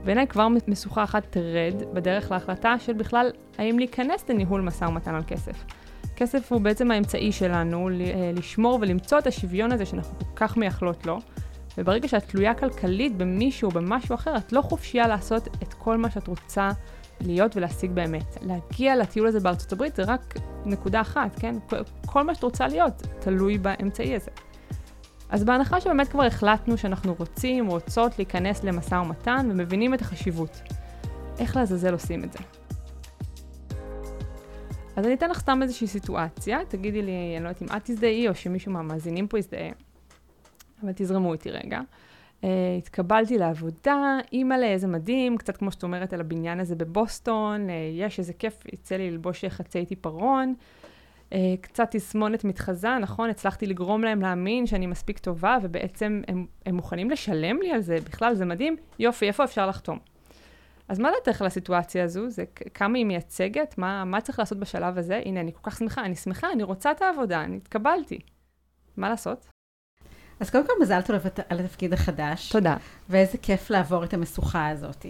[0.05, 5.23] בעיניי כבר משוכה אחת תרד בדרך להחלטה של בכלל האם להיכנס לניהול משא ומתן על
[5.27, 5.63] כסף.
[6.21, 11.05] כסף הוא בעצם האמצעי שלנו אה, לשמור ולמצוא את השוויון הזה שאנחנו כל כך מייחלות
[11.05, 11.19] לו,
[11.77, 16.11] וברגע שאת תלויה כלכלית במישהו או במשהו אחר, את לא חופשייה לעשות את כל מה
[16.11, 16.71] שאת רוצה
[17.21, 18.37] להיות ולהשיג באמת.
[18.41, 21.55] להגיע לטיול הזה בארצות הברית זה רק נקודה אחת, כן?
[22.05, 24.31] כל מה שאת רוצה להיות תלוי באמצעי הזה.
[25.29, 30.61] אז בהנחה שבאמת כבר החלטנו שאנחנו רוצים, רוצות להיכנס למשא ומתן ומבינים את החשיבות,
[31.39, 32.39] איך לעזאזל עושים את זה?
[34.95, 38.27] אז אני אתן לך סתם איזושהי סיטואציה, תגידי לי, אני לא יודעת אם את תזדהי
[38.27, 39.69] או שמישהו מהמאזינים פה יזדהה,
[40.83, 41.79] אבל תזרמו איתי רגע.
[42.41, 42.45] Uh,
[42.77, 48.19] התקבלתי לעבודה, אימא'לה, איזה מדהים, קצת כמו שאת אומרת על הבניין הזה בבוסטון, uh, יש
[48.19, 50.53] איזה כיף, יצא לי ללבוש חצי עיפרון.
[51.29, 53.29] Uh, קצת תסמונת מתחזה, נכון?
[53.29, 57.97] הצלחתי לגרום להם להאמין שאני מספיק טובה, ובעצם הם, הם מוכנים לשלם לי על זה,
[58.05, 59.99] בכלל זה מדהים, יופי, איפה אפשר לחתום?
[60.91, 62.29] אז מה דעתך על הסיטואציה הזו?
[62.29, 63.77] זה כמה היא מייצגת?
[63.77, 65.21] מה, מה צריך לעשות בשלב הזה?
[65.25, 68.19] הנה, אני כל כך שמחה, אני שמחה, אני רוצה את העבודה, אני התקבלתי.
[68.97, 69.47] מה לעשות?
[70.39, 71.15] אז קודם כל מזל טוב
[71.49, 72.51] על התפקיד החדש.
[72.51, 72.77] תודה.
[73.09, 75.05] ואיזה כיף לעבור את המשוכה הזאת.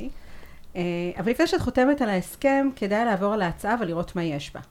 [0.75, 0.81] אה,
[1.17, 4.61] אבל לפני שאת חותמת על ההסכם, כדאי לעבור על ההצעה ולראות מה יש בה.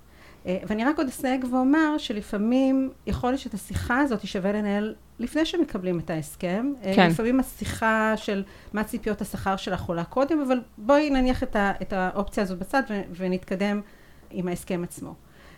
[0.47, 5.45] אה, ואני רק עוד אסייג ואומר שלפעמים יכול להיות שאת השיחה הזאת שווה לנהל לפני
[5.45, 6.73] שמקבלים את ההסכם.
[6.85, 7.11] אה, כן.
[7.11, 11.93] לפעמים השיחה של מה ציפיות השכר שלך עולה קודם, אבל בואי נניח את, ה, את
[11.93, 12.83] האופציה הזאת בצד
[13.17, 13.81] ונתקדם
[14.31, 15.15] עם ההסכם עצמו.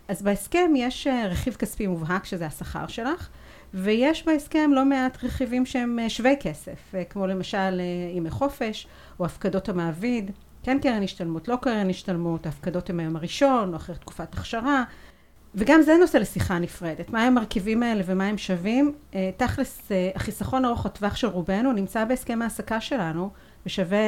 [0.09, 3.29] אז בהסכם יש רכיב כספי מובהק שזה השכר שלך.
[3.75, 8.87] ויש בהסכם לא מעט רכיבים שהם אה, שווי כסף, אה, כמו למשל אה, ימי חופש,
[9.21, 10.31] או הפקדות המעביד,
[10.63, 14.85] כן קרן השתלמות, לא קרן השתלמות, ההפקדות הן היום הראשון, או אחרי תקופת הכשרה,
[15.55, 17.11] וגם זה נושא לשיחה נפרדת.
[17.11, 18.93] מה הם המרכיבים האלה ומה הם שווים?
[19.37, 23.31] תכלס, החיסכון ארוך הטווח של רובנו נמצא בהסכם ההעסקה שלנו,
[23.67, 23.99] ושווה,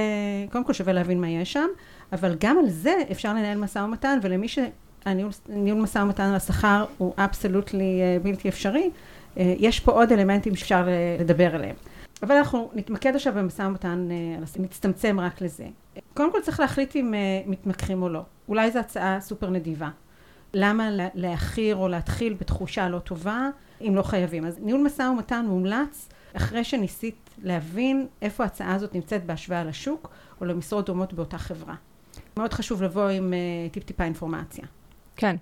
[0.53, 1.67] קודם כל שווה להבין מה יש שם,
[2.12, 7.14] אבל גם על זה אפשר לנהל משא ומתן, ולמי שניהול משא ומתן על השכר הוא
[7.19, 8.90] אבסולוטלי בלתי אפשרי,
[9.38, 11.77] אה, יש פה עוד אלמנטים שאפשר אה, לדבר עליהם.
[12.23, 15.64] אבל אנחנו נתמקד עכשיו במשא ומתן, אה, נצטמצם רק לזה.
[16.14, 17.14] קודם כל צריך להחליט אם
[17.46, 18.20] מתמקחים או לא.
[18.48, 19.88] אולי זו הצעה סופר נדיבה.
[20.54, 23.48] למה להכיר או להתחיל בתחושה לא טובה
[23.80, 24.46] אם לא חייבים?
[24.46, 30.46] אז ניהול משא ומתן מומלץ אחרי שניסית להבין איפה ההצעה הזאת נמצאת בהשוואה לשוק או
[30.46, 31.74] למשרות דומות באותה חברה.
[32.37, 33.35] מאוד חשוב לבוא עם
[33.72, 34.64] טיפ-טיפה אינפורמציה.
[35.16, 35.37] כן.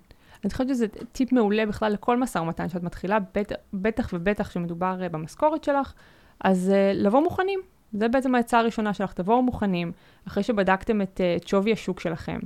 [0.45, 4.99] אני חושבת שזה טיפ מעולה בכלל לכל משא ומתן שאת מתחילה, בטח, בטח ובטח כשמדובר
[5.07, 5.93] uh, במשכורת שלך,
[6.41, 7.61] אז uh, לבוא מוכנים.
[7.93, 9.93] זה בעצם העצה הראשונה שלך, תבואו מוכנים,
[10.29, 12.39] אחרי שבדקתם את, uh, את שווי השוק שלכם.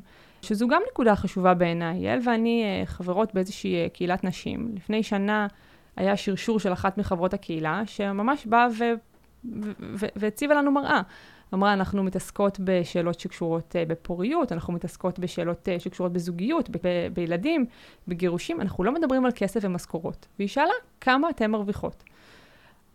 [0.42, 1.98] שזו גם נקודה חשובה בעיניי.
[1.98, 4.70] יעל ואני uh, חברות באיזושהי uh, קהילת נשים.
[4.74, 5.46] לפני שנה
[5.96, 8.66] היה שרשור של אחת מחברות הקהילה, שממש באה
[10.16, 11.00] והציבה לנו מראה.
[11.54, 17.66] אמרה, אנחנו מתעסקות בשאלות שקשורות בפוריות, אנחנו מתעסקות בשאלות שקשורות בזוגיות, ב- בילדים,
[18.09, 20.26] בגירושים, אנחנו לא מדברים על כסף ומשכורות.
[20.38, 22.02] והיא שאלה, כמה אתן מרוויחות?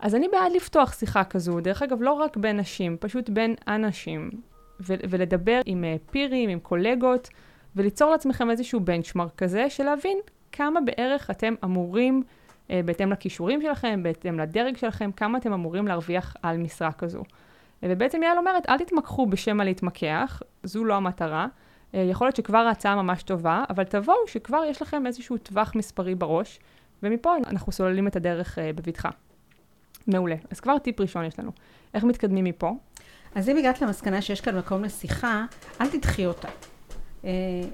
[0.02, 4.32] אז אני בעד לפתוח שיחה כזו, דרך אגב, לא רק בין נשים, פשוט בין אנשים,
[4.80, 7.30] ולדבר עם uh, פירים, עם קולגות,
[7.76, 10.18] וליצור לעצמכם איזשהו בנצ'מרק כזה, של להבין
[10.52, 12.24] כמה בערך אתם אמורים,
[12.68, 17.24] uh, בהתאם לכישורים שלכם, בהתאם לדרג שלכם, כמה אתם אמורים להרוויח על משרה כזו.
[17.84, 21.48] ובעצם יעל אומרת, אל תתמקחו בשם הלהתמקח, זו לא המטרה.
[21.96, 26.16] אה, יכול להיות שכבר ההצעה ממש טובה, אבל תבואו שכבר יש לכם איזשהו טווח מספרי
[26.16, 26.60] בראש,
[27.04, 29.10] ומפה אנחנו סוללים את הדרך אה, בבטחה.
[30.08, 30.36] מעולה.
[30.50, 31.52] אז כבר טיפ ראשון יש לנו.
[31.94, 32.74] איך מתקדמים מפה?
[33.36, 35.46] אז אם הגעת למסקנה שיש כאן מקום לשיחה,
[35.82, 36.48] אל תדחי אותה.
[37.26, 37.30] אה,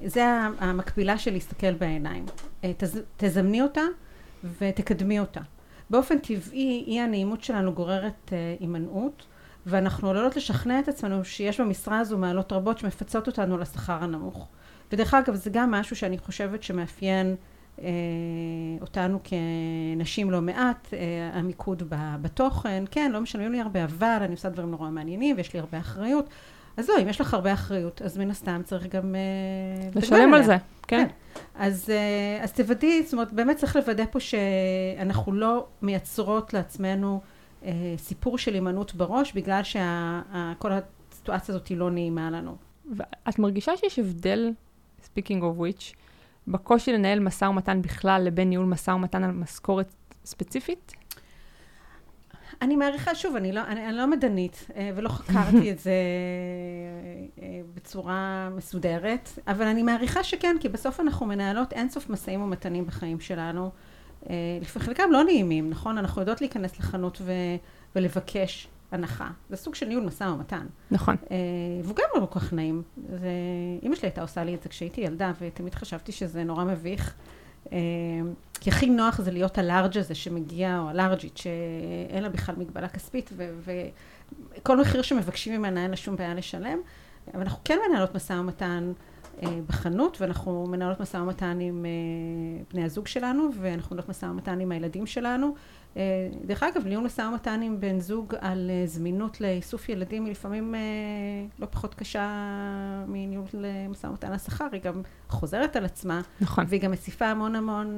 [0.06, 0.26] זה
[0.60, 2.26] המקבילה של להסתכל בעיניים.
[3.18, 3.82] תזמני אותה
[4.62, 5.42] ותקדמי אותה.
[5.90, 9.26] באופן טבעי, אי הנעימות שלנו גוררת הימנעות,
[9.66, 14.48] ואנחנו עלולות לשכנע את עצמנו שיש במשרה הזו מעלות רבות שמפצות אותנו על השכר הנמוך.
[14.92, 17.36] ודרך אגב, זה גם משהו שאני חושבת שמאפיין אה,
[18.82, 21.84] אותנו כנשים לא מעט, אה, המיקוד
[22.22, 25.80] בתוכן, כן, לא משלמים לי הרבה, אבל אני עושה דברים נורא מעניינים ויש לי הרבה
[25.80, 26.30] אחריות.
[26.78, 29.16] אז לא, אם יש לך הרבה אחריות, אז מן הסתם צריך גם...
[29.16, 31.08] אה, לשלם על זה, כן.
[31.08, 31.40] כן.
[31.56, 37.22] אז, אה, אז תוודאי, זאת אומרת, באמת צריך לוודא פה שאנחנו לא מייצרות לעצמנו
[37.66, 42.56] אה, סיפור של הימנעות בראש, בגלל שכל הסיטואציה הזאת היא לא נעימה לנו.
[42.98, 44.52] ואת מרגישה שיש הבדל,
[45.04, 45.94] speaking of which,
[46.48, 49.94] בקושי לנהל משא ומתן בכלל לבין ניהול משא ומתן על משכורת
[50.26, 50.94] ספציפית?
[52.62, 55.92] אני מעריכה, שוב, אני לא, אני, אני לא מדענית אה, ולא חקרתי את זה
[57.42, 63.20] אה, בצורה מסודרת, אבל אני מעריכה שכן, כי בסוף אנחנו מנהלות אינסוף משאים ומתנים בחיים
[63.20, 63.72] שלנו.
[64.66, 65.98] חלקם לא נעימים, נכון?
[65.98, 67.32] אנחנו יודעות להיכנס לחנות ו,
[67.96, 69.30] ולבקש הנחה.
[69.50, 70.66] זה סוג של ניהול משא ומתן.
[70.92, 71.16] נכון.
[71.32, 71.38] אה,
[71.84, 72.82] והוא גם לא כל כך נעים.
[73.10, 73.30] זה...
[73.82, 77.14] אימא שלי הייתה עושה לי את זה כשהייתי ילדה, ותמיד חשבתי שזה נורא מביך.
[77.72, 77.78] אה,
[78.62, 83.32] כי הכי נוח זה להיות הלארג' הזה שמגיע, או הלארג'ית, שאין לה בכלל מגבלה כספית,
[84.58, 86.80] וכל מחיר שמבקשים ממנה אין לה שום בעיה לשלם.
[87.34, 88.92] אבל אנחנו כן מנהלות משא ומתן
[89.68, 94.72] בחנות, ואנחנו מנהלות משא ומתן עם אה, בני הזוג שלנו, ואנחנו מנהלות משא ומתן עם
[94.72, 95.56] הילדים שלנו.
[95.98, 100.76] אה, דרך אגב, ניהול משא ומתן עם בן זוג על זמינות לאיסוף ילדים היא לפעמים
[101.60, 102.30] לא פחות קשה
[103.08, 103.46] מניהול
[103.90, 106.22] משא ומתן השכר, היא גם חוזרת על עצמה.
[106.42, 106.66] נכון.
[106.68, 107.98] והיא גם מציפה המון המון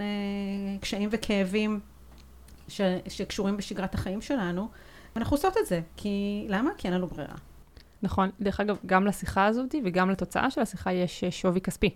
[0.82, 1.80] קשיים וכאבים
[2.68, 4.68] ש, שקשורים בשגרת החיים שלנו.
[5.16, 6.70] ואנחנו עושות את זה, כי למה?
[6.78, 7.36] כי אין לנו ברירה.
[8.04, 8.30] נכון.
[8.42, 11.96] דרך אגב, גם לשיחה הזאת וגם לתוצאה של השיחה יש אה, שווי כספי.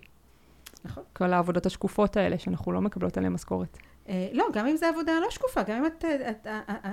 [0.84, 1.02] נכון.
[1.12, 3.78] כל העבודות השקופות האלה, שאנחנו לא מקבלות עליהן משכורת.
[4.08, 6.46] אה, לא, גם אם זו עבודה לא שקופה, גם אם את, את,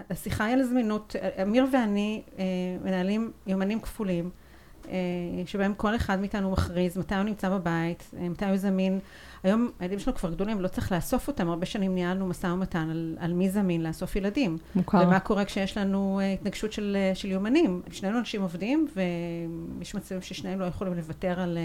[0.10, 2.44] השיחה היא על זמינות, אמיר ואני אה,
[2.84, 4.30] מנהלים יומנים כפולים,
[5.46, 9.00] שבהם כל אחד מאיתנו מכריז מתי הוא נמצא בבית, מתי הוא זמין.
[9.44, 13.18] היום הילדים שלנו כבר גדולים, לא צריך לאסוף אותם, הרבה שנים ניהלנו משא ומתן על,
[13.20, 14.58] על מי זמין לאסוף ילדים.
[14.76, 15.04] מוכר.
[15.08, 17.82] ומה קורה כשיש לנו uh, התנגשות של, של יומנים.
[17.92, 21.58] שנינו אנשים עובדים, ויש מצבים ששנינו לא יכולים לוותר על,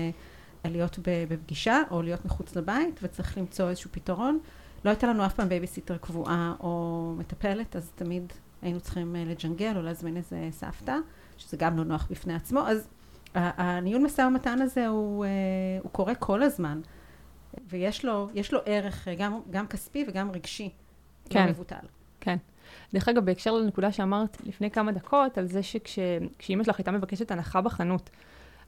[0.64, 0.98] על להיות
[1.28, 4.38] בפגישה, או להיות מחוץ לבית, וצריך למצוא איזשהו פתרון.
[4.84, 9.82] לא הייתה לנו אף פעם בייביסיטר קבועה או מטפלת, אז תמיד היינו צריכים לג'נגל או
[9.82, 10.96] להזמין איזה סבתא,
[11.38, 12.60] שזה גם לא נוח בפני עצמו.
[12.60, 12.88] אז
[13.36, 15.28] הניהול משא ומתן הזה הוא, uh,
[15.82, 16.80] הוא קורה כל הזמן.
[17.68, 20.64] ויש לו, לו ערך גם, גם כספי וגם רגשי.
[21.26, 21.44] לא כן.
[21.44, 21.76] לא מבוטל.
[22.20, 22.36] כן.
[22.94, 27.60] דרך אגב, בהקשר לנקודה שאמרת לפני כמה דקות, על זה שכשאימא שלך הייתה מבקשת הנחה
[27.60, 28.10] בחנות,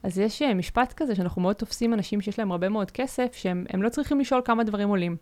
[0.03, 3.83] אז יש אה, משפט כזה שאנחנו מאוד תופסים אנשים שיש להם הרבה מאוד כסף, שהם
[3.83, 5.17] לא צריכים לשאול כמה דברים עולים.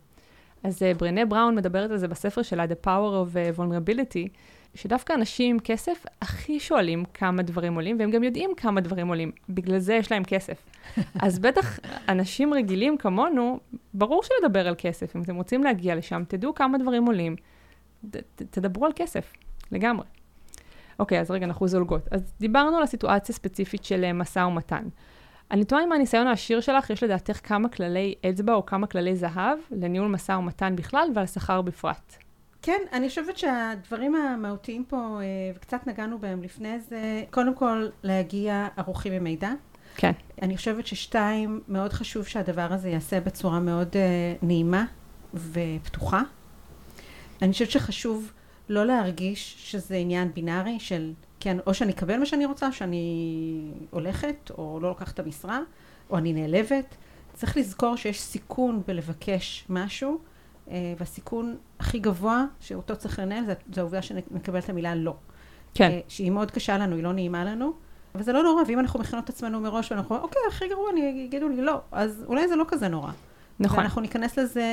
[0.62, 4.28] אז ברנה בראון מדברת על זה בספר שלה, The Power of Vulnerability,
[4.74, 9.32] שדווקא אנשים עם כסף הכי שואלים כמה דברים עולים, והם גם יודעים כמה דברים עולים,
[9.48, 10.62] בגלל זה יש להם כסף.
[11.22, 11.78] אז בטח
[12.08, 13.60] אנשים רגילים כמונו,
[13.94, 17.36] ברור שלדבר על כסף, אם אתם רוצים להגיע לשם, תדעו כמה דברים עולים,
[18.10, 19.32] ת, ת, תדברו על כסף,
[19.72, 20.04] לגמרי.
[20.98, 22.08] אוקיי, אז רגע, אנחנו זולגות.
[22.10, 24.84] אז דיברנו על הסיטואציה הספציפית של אה, משא ומתן.
[25.50, 29.58] אני תוהה אם הניסיון העשיר שלך, יש לדעתך כמה כללי אצבע או כמה כללי זהב
[29.70, 32.16] לניהול משא ומתן בכלל ועל שכר בפרט.
[32.62, 35.24] כן, אני חושבת שהדברים המהותיים פה, אה,
[35.56, 39.50] וקצת נגענו בהם לפני זה, קודם כל להגיע ערוכים עם מידע.
[39.96, 40.12] כן.
[40.42, 43.96] אני חושבת ששתיים, מאוד חשוב שהדבר הזה ייעשה בצורה מאוד uh,
[44.42, 44.84] נעימה
[45.34, 46.22] ופתוחה.
[47.42, 48.32] אני חושבת שחשוב
[48.68, 53.72] לא להרגיש שזה עניין בינארי של, כן, או שאני אקבל מה שאני רוצה, או שאני
[53.90, 55.60] הולכת, או לא לוקחת את המשרה,
[56.10, 56.96] או אני נעלבת.
[57.34, 60.18] צריך לזכור שיש סיכון בלבקש משהו,
[60.66, 61.56] uh, והסיכון
[61.88, 65.14] הכי גבוה שאותו צריך לנהל, זה העובדה שנקבל את המילה לא.
[65.74, 65.90] כן.
[65.90, 67.72] Uh, שהיא מאוד קשה לנו, היא לא נעימה לנו.
[68.14, 70.90] אבל זה לא נורא, ואם אנחנו מכינות את עצמנו מראש, ואנחנו אומרים, אוקיי, הכי גרוע,
[70.90, 73.12] אני, יגידו לי לא, אז אולי זה לא כזה נורא.
[73.60, 73.78] נכון.
[73.78, 74.64] ואנחנו ניכנס לזה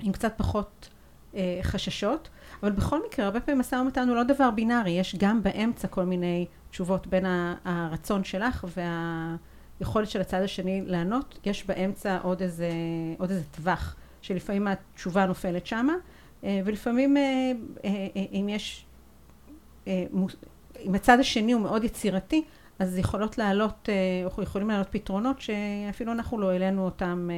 [0.00, 0.88] עם קצת פחות
[1.34, 2.28] אה, חששות,
[2.62, 6.04] אבל בכל מקרה, הרבה פעמים משא ומתן הוא לא דבר בינארי, יש גם באמצע כל
[6.04, 7.24] מיני תשובות בין
[7.64, 8.64] הרצון שלך
[9.80, 12.70] והיכולת של הצד השני לענות, יש באמצע עוד איזה,
[13.18, 15.94] עוד איזה טווח, שלפעמים התשובה נופלת שמה,
[16.44, 17.52] אה, ולפעמים אה,
[17.84, 18.86] אה, אם יש...
[20.84, 22.44] אם הצד השני הוא מאוד יצירתי,
[22.78, 23.88] אז יכולות לעלות,
[24.42, 27.28] יכולים לעלות פתרונות שאפילו אנחנו לא העלינו אותם,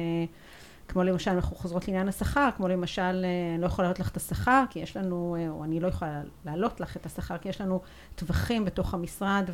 [0.87, 4.63] כמו למשל, אנחנו חוזרות לעניין השכר, כמו למשל, אני לא יכולה להעלות לך את השכר,
[4.69, 7.81] כי יש לנו, או אני לא יכולה להעלות לך את השכר, כי יש לנו
[8.15, 9.49] טווחים בתוך המשרד,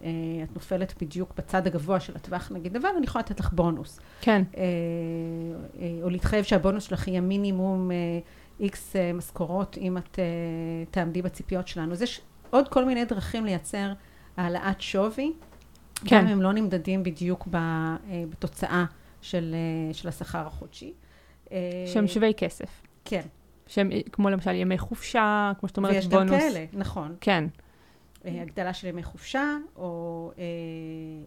[0.00, 4.00] ואת נופלת בדיוק בצד הגבוה של הטווח נגיד, אבל אני יכולה לתת לך בונוס.
[4.20, 4.42] כן.
[6.02, 7.90] או להתחייב שהבונוס שלך יהיה מינימום
[8.60, 11.92] איקס uh, משכורות אם את uh, תעמדי בציפיות שלנו.
[11.92, 13.92] אז יש עוד כל מיני דרכים לייצר
[14.36, 15.32] העלאת שווי,
[16.04, 16.16] כן.
[16.16, 18.84] גם אם הם לא נמדדים בדיוק ב, uh, בתוצאה
[19.22, 19.54] של,
[19.90, 20.92] uh, של השכר החודשי.
[21.86, 22.82] שהם שווי כסף.
[23.04, 23.22] כן.
[23.66, 26.30] שהם כמו למשל ימי חופשה, כמו שאת אומרת, ויש בונוס.
[26.30, 27.14] ויש גם כאלה, נכון.
[27.20, 27.44] כן.
[28.24, 30.42] הגדלה של ימי חופשה, או אה,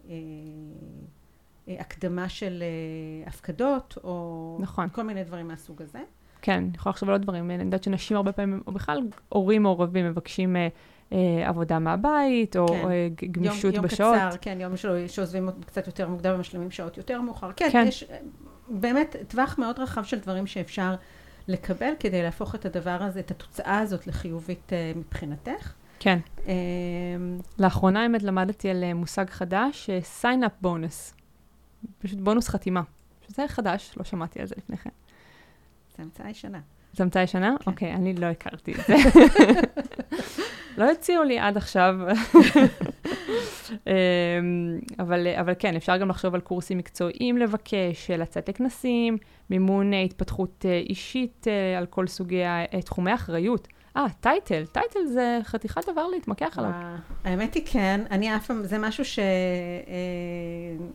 [0.08, 0.14] אה,
[1.68, 4.88] אה, הקדמה של אה, הפקדות, או נכון.
[4.92, 5.98] כל מיני דברים מהסוג הזה.
[6.42, 7.50] כן, אני יכולה לחשוב על עוד דברים.
[7.50, 10.68] אני יודעת שנשים הרבה פעמים, או בכלל הורים מעורבים מבקשים אה,
[11.12, 12.90] אה, עבודה מהבית, או כן.
[12.90, 14.16] אה, גמישות יום, בשעות.
[14.16, 17.50] יום קצר, כן, יום שלו, שעוזבים קצת יותר מוקדם ומשלימים שעות יותר מאוחר.
[17.56, 17.84] כן, כן.
[17.88, 18.18] יש אה,
[18.68, 20.94] באמת טווח מאוד רחב של דברים שאפשר
[21.48, 25.72] לקבל כדי להפוך את הדבר הזה, את התוצאה הזאת לחיובית אה, מבחינתך.
[26.04, 26.18] כן.
[26.48, 26.54] אה,
[27.58, 31.14] לאחרונה האמת למדתי על אה, מושג חדש, אה, sign up bonus.
[31.98, 32.82] פשוט בונוס חתימה.
[33.28, 34.90] שזה חדש, לא שמעתי על זה לפני כן.
[35.96, 36.60] זו המצאה ישנה.
[36.92, 37.54] זו המצאה ישנה?
[37.60, 37.70] כן.
[37.70, 38.94] אוקיי, אני לא הכרתי את זה.
[40.78, 41.94] לא הציעו לי עד עכשיו.
[43.86, 43.92] אמ,
[44.98, 49.18] אבל, אבל כן, אפשר גם לחשוב על קורסים מקצועיים לבקש, לצאת לכנסים,
[49.50, 53.68] מימון אה, התפתחות אה, אישית אה, על כל סוגי אה, תחומי אחריות.
[53.96, 56.70] אה, טייטל, טייטל זה חתיכת דבר להתמקח עליו.
[57.24, 59.18] האמת היא כן, אני אף פעם, זה משהו ש...
[59.18, 60.86] אה,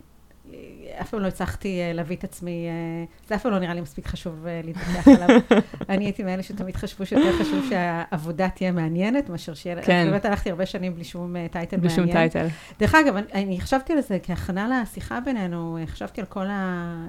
[1.00, 3.80] אף פעם לא הצלחתי אה, להביא את עצמי, אה, זה אף פעם לא נראה לי
[3.80, 5.40] מספיק חשוב אה, להתווכח עליו.
[5.88, 9.82] אני הייתי מאלה שתמיד חשבו שיותר חשוב שהעבודה תהיה מעניינת, מאשר שיהיה...
[9.82, 10.06] כן.
[10.10, 12.06] באמת הלכתי הרבה שנים בלי שום אה, טייטל בלי מעניין.
[12.06, 12.46] שום טייטל.
[12.78, 17.06] דרך אגב, אני, אני חשבתי על זה כהכנה לשיחה בינינו, אה, חשבתי על כל אה,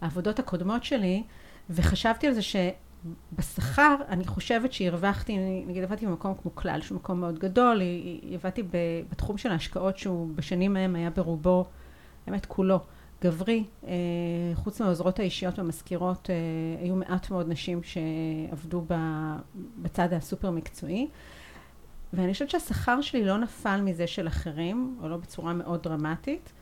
[0.00, 1.22] העבודות הקודמות שלי,
[1.70, 2.42] וחשבתי על זה
[3.32, 7.82] שבשכר, אני חושבת שהרווחתי, נגיד עבדתי במקום כמו כלל, שהוא מקום מאוד גדול,
[8.34, 8.62] עבדתי
[9.10, 11.64] בתחום של ההשקעות שהוא בשנים ההם היה ברובו,
[12.26, 12.80] באמת כולו,
[13.22, 13.92] גברי, אה,
[14.54, 16.34] חוץ מהעוזרות האישיות והמזכירות, אה,
[16.82, 18.84] היו מעט מאוד נשים שעבדו
[19.78, 21.08] בצד הסופר מקצועי.
[22.12, 26.52] ואני חושבת שהשכר שלי לא נפל מזה של אחרים, או לא בצורה מאוד דרמטית,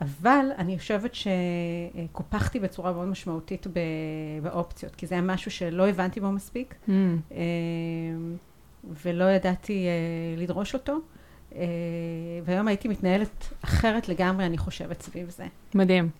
[0.00, 6.20] אבל אני חושבת שקופחתי בצורה מאוד משמעותית ב- באופציות, כי זה היה משהו שלא הבנתי
[6.20, 6.90] בו מספיק, Mm,
[7.32, 7.38] אה,
[9.04, 10.98] ולא ידעתי אה, לדרוש אותו,
[11.54, 11.62] אה,
[12.44, 15.46] והיום הייתי מתנהלת אחרת לגמרי, אני חושבת, סביב זה.
[15.74, 16.10] מדהים.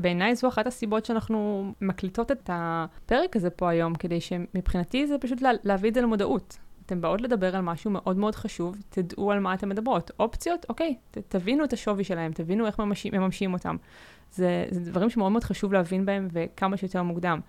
[0.00, 5.40] בעיניי זו אחת הסיבות שאנחנו מקליטות את הפרק הזה פה היום, כדי שמבחינתי זה פשוט
[5.42, 6.58] לה, להביא את זה למודעות.
[6.86, 10.10] אתן באות לדבר על משהו מאוד מאוד חשוב, תדעו על מה אתן מדברות.
[10.20, 13.76] אופציות, אוקיי, ת, תבינו את השווי שלהם, תבינו איך ממשים, מממשים אותם.
[14.32, 17.40] זה, זה דברים שמאוד מאוד חשוב להבין בהם וכמה שיותר מוקדם.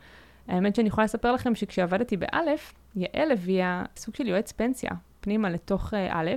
[0.47, 5.93] האמת שאני יכולה לספר לכם שכשעבדתי באלף, יעל הביאה סוג של יועץ פנסיה פנימה לתוך
[5.93, 6.31] אה, א',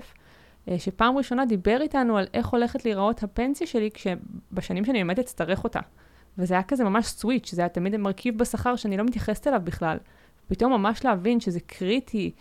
[0.68, 5.64] אה, שפעם ראשונה דיבר איתנו על איך הולכת להיראות הפנסיה שלי כשבשנים שאני באמת אצטרך
[5.64, 5.80] אותה.
[6.38, 9.98] וזה היה כזה ממש סוויץ', זה היה תמיד מרכיב בשכר שאני לא מתייחסת אליו בכלל.
[10.48, 12.32] פתאום ממש להבין שזה קריטי,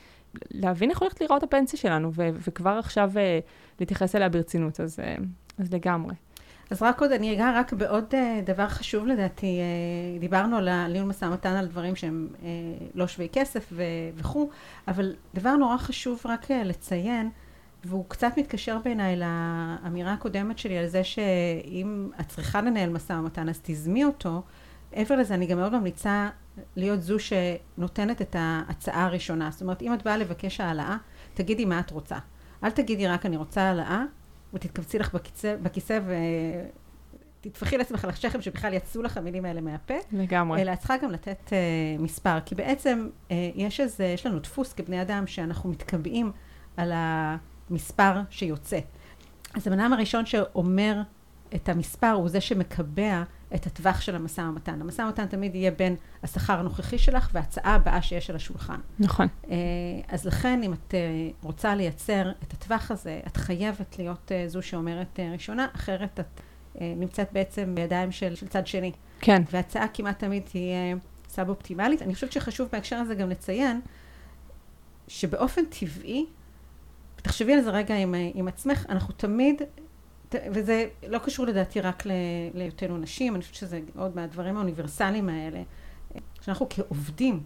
[0.51, 3.39] להבין איך הולכת להיראות הפנסיה שלנו, ו- וכבר עכשיו אה,
[3.79, 5.15] להתייחס אליה ברצינות, אז, אה,
[5.57, 6.13] אז לגמרי.
[6.69, 9.59] אז רק עוד, אני אגע רק בעוד uh, דבר חשוב לדעתי,
[10.19, 12.27] דיברנו על ניהול משא ומתן על דברים שהם
[12.95, 13.73] לא שווי כסף
[14.15, 14.49] וכו',
[14.87, 17.29] אבל דבר נורא חשוב רק לציין,
[17.85, 23.49] והוא קצת מתקשר בעיניי לאמירה הקודמת שלי על זה שאם את צריכה לנהל משא ומתן
[23.49, 24.41] אז תזמי אותו,
[24.95, 26.29] מעבר לזה אני גם מאוד ממליצה
[26.75, 30.97] להיות זו שנותנת את ההצעה הראשונה, זאת אומרת אם את באה לבקש העלאה,
[31.33, 32.17] תגידי מה את רוצה.
[32.63, 34.03] אל תגידי רק אני רוצה העלאה,
[34.53, 35.99] ותתכווצי לך בכיסא, בכיסא
[37.41, 39.93] ותטפחי לעצמך על השכם שבכלל יצאו לך המילים האלה מהפה.
[40.11, 40.61] לגמרי.
[40.61, 44.73] אלא את צריכה גם לתת uh, מספר, כי בעצם uh, יש איזה, יש לנו דפוס
[44.73, 46.31] כבני אדם שאנחנו מתקבעים
[46.77, 48.79] על המספר שיוצא.
[49.53, 51.01] אז הבן אדם הראשון שאומר
[51.55, 53.23] את המספר הוא זה שמקבע
[53.55, 54.81] את הטווח של המשא ומתן.
[54.81, 58.79] המשא ומתן תמיד יהיה בין השכר הנוכחי שלך וההצעה הבאה שיש על השולחן.
[58.99, 59.27] נכון.
[59.43, 59.47] Uh,
[60.07, 64.61] אז לכן, אם את uh, רוצה לייצר את הטווח הזה, את חייבת להיות uh, זו
[64.61, 66.41] שאומרת ראשונה, אחרת את
[66.81, 68.91] נמצאת בעצם בידיים של, של צד שני.
[69.19, 69.41] כן.
[69.51, 70.95] וההצעה כמעט תמיד תהיה
[71.29, 72.01] סאב-אופטימלית.
[72.01, 73.81] אני חושבת שחשוב בהקשר הזה גם לציין
[75.07, 76.25] שבאופן טבעי,
[77.15, 79.61] תחשבי על זה רגע עם, עם עצמך, אנחנו תמיד,
[80.51, 82.03] וזה לא קשור לדעתי רק
[82.53, 85.61] להיותנו נשים, אני חושבת שזה עוד מהדברים האוניברסליים האלה,
[86.41, 87.43] שאנחנו כעובדים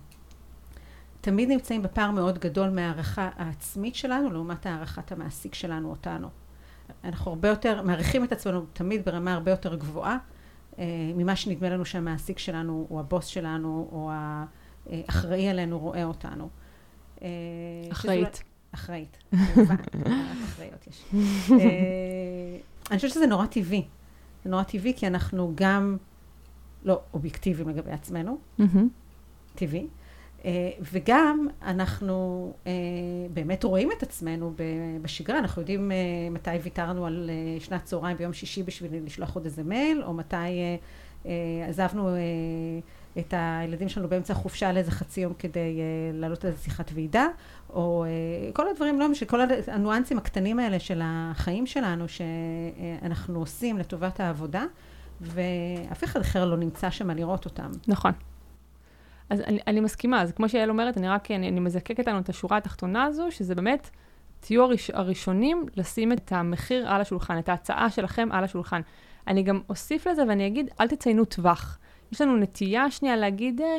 [1.21, 6.27] תמיד נמצאים בפער מאוד גדול מהערכה העצמית שלנו לעומת הערכת המעסיק שלנו אותנו.
[7.03, 10.17] אנחנו הרבה יותר, מעריכים את עצמנו תמיד ברמה הרבה יותר גבוהה
[10.79, 10.85] אה,
[11.15, 14.11] ממה שנדמה לנו שהמעסיק שלנו, או הבוס שלנו, או
[14.91, 16.49] האחראי עלינו רואה אותנו.
[17.21, 17.27] אה,
[17.91, 18.19] אחראית.
[18.27, 19.17] אולי- אחראית,
[19.53, 19.75] כמובן,
[20.45, 21.03] אחראיות יש.
[22.91, 23.85] אני חושבת שזה נורא טבעי.
[24.43, 25.97] זה נורא טבעי כי אנחנו גם
[26.83, 28.89] לא אובייקטיביים לגבי עצמנו, מהמם.
[29.55, 29.87] טבעי.
[30.45, 32.71] אה, וגם אנחנו אה,
[33.33, 34.53] באמת רואים את עצמנו
[35.01, 35.97] בשגרה, אנחנו יודעים אה,
[36.31, 37.29] מתי ויתרנו על
[37.59, 40.77] שנת צהריים ביום שישי בשביל לשלוח עוד איזה מייל, או מתי
[41.69, 42.09] עזבנו
[43.17, 45.79] את הילדים שלנו באמצע החופשה לאיזה חצי יום כדי
[46.13, 47.27] לעלות איזה שיחת ועידה,
[47.69, 48.05] או
[48.53, 54.65] כל הדברים, לא משנה, כל הניואנסים הקטנים האלה של החיים שלנו שאנחנו עושים לטובת העבודה,
[55.21, 57.71] ואף אחד אחר לא נמצא שם לראות אותם.
[57.87, 58.11] נכון.
[59.29, 62.29] אז אני, אני מסכימה, אז כמו שיעל אומרת, אני רק, אני, אני מזקקת לנו את
[62.29, 63.89] השורה התחתונה הזו, שזה באמת,
[64.39, 68.81] תהיו הראש, הראשונים לשים את המחיר על השולחן, את ההצעה שלכם על השולחן.
[69.27, 71.79] אני גם אוסיף לזה ואני אגיד, אל תציינו טווח.
[72.11, 73.77] יש לנו נטייה שנייה להגיד, אה,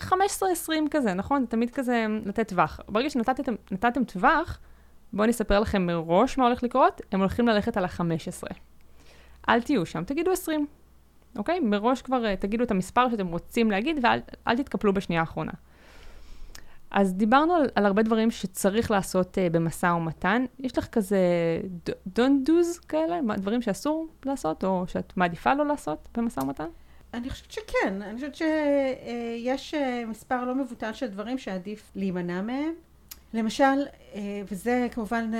[0.00, 1.40] 15-20 כזה, נכון?
[1.40, 2.80] זה תמיד כזה לתת טווח.
[2.88, 4.58] ברגע שנתתם טווח,
[5.12, 8.54] בואו אני אספר לכם מראש מה הולך לקרות, הם הולכים ללכת על ה-15.
[9.48, 10.66] אל תהיו שם, תגידו 20.
[11.38, 11.60] אוקיי?
[11.60, 15.52] מראש כבר uh, תגידו את המספר שאתם רוצים להגיד ואל תתקפלו בשנייה האחרונה.
[16.90, 20.44] אז דיברנו על, על הרבה דברים שצריך לעשות uh, במשא ומתן.
[20.58, 21.18] יש לך כזה
[21.88, 26.68] don't do's כאלה, דברים שאסור לעשות או שאת מעדיפה לא לעשות במשא ומתן?
[27.14, 32.72] אני חושבת שכן, אני חושבת שיש uh, מספר לא מבוטל של דברים שעדיף להימנע מהם.
[33.34, 33.86] למשל,
[34.48, 35.30] וזה כמובן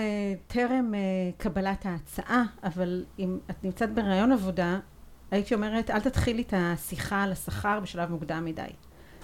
[0.47, 0.95] טרם
[1.39, 4.79] קבלת ההצעה, אבל אם את נמצאת בראיון עבודה,
[5.31, 8.62] הייתי אומרת, אל תתחילי את השיחה על השכר בשלב מוקדם מדי.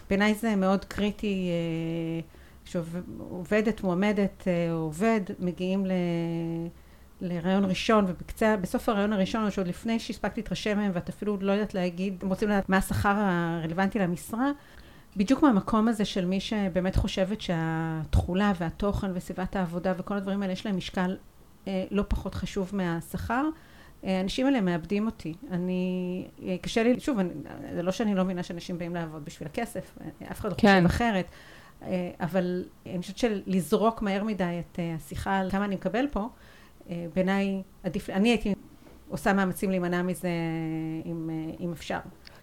[0.09, 2.20] בעיניי זה מאוד קריטי אה,
[2.64, 5.92] שעובדת, מועמדת אה, עובד, מגיעים ל...
[7.20, 8.04] להיריון ראשון,
[8.40, 12.28] ובסוף ההיריון הראשון, או שעוד לפני שהספקתי להתרשם מהם, ואת אפילו לא יודעת להגיד, הם
[12.28, 14.50] רוצים לדעת מה השכר הרלוונטי למשרה,
[15.16, 20.66] בדיוק מהמקום הזה של מי שבאמת חושבת שהתכולה והתוכן וסביבת העבודה וכל הדברים האלה, יש
[20.66, 21.16] להם משקל
[21.68, 23.48] אה, לא פחות חשוב מהשכר.
[24.02, 25.34] האנשים האלה מאבדים אותי.
[25.50, 26.28] אני,
[26.62, 27.30] קשה לי, שוב, אני,
[27.74, 29.98] זה לא שאני לא מבינה שאנשים באים לעבוד בשביל הכסף,
[30.30, 30.68] אף אחד לא כן.
[30.68, 31.26] חושב אחרת,
[32.20, 36.28] אבל אני חושבת שלזרוק מהר מדי את השיחה על כמה אני מקבל פה,
[37.14, 38.55] בעיניי עדיף, אני הייתי
[39.09, 40.28] עושה מאמצים להימנע מזה
[41.05, 41.30] אם,
[41.61, 41.99] אם אפשר.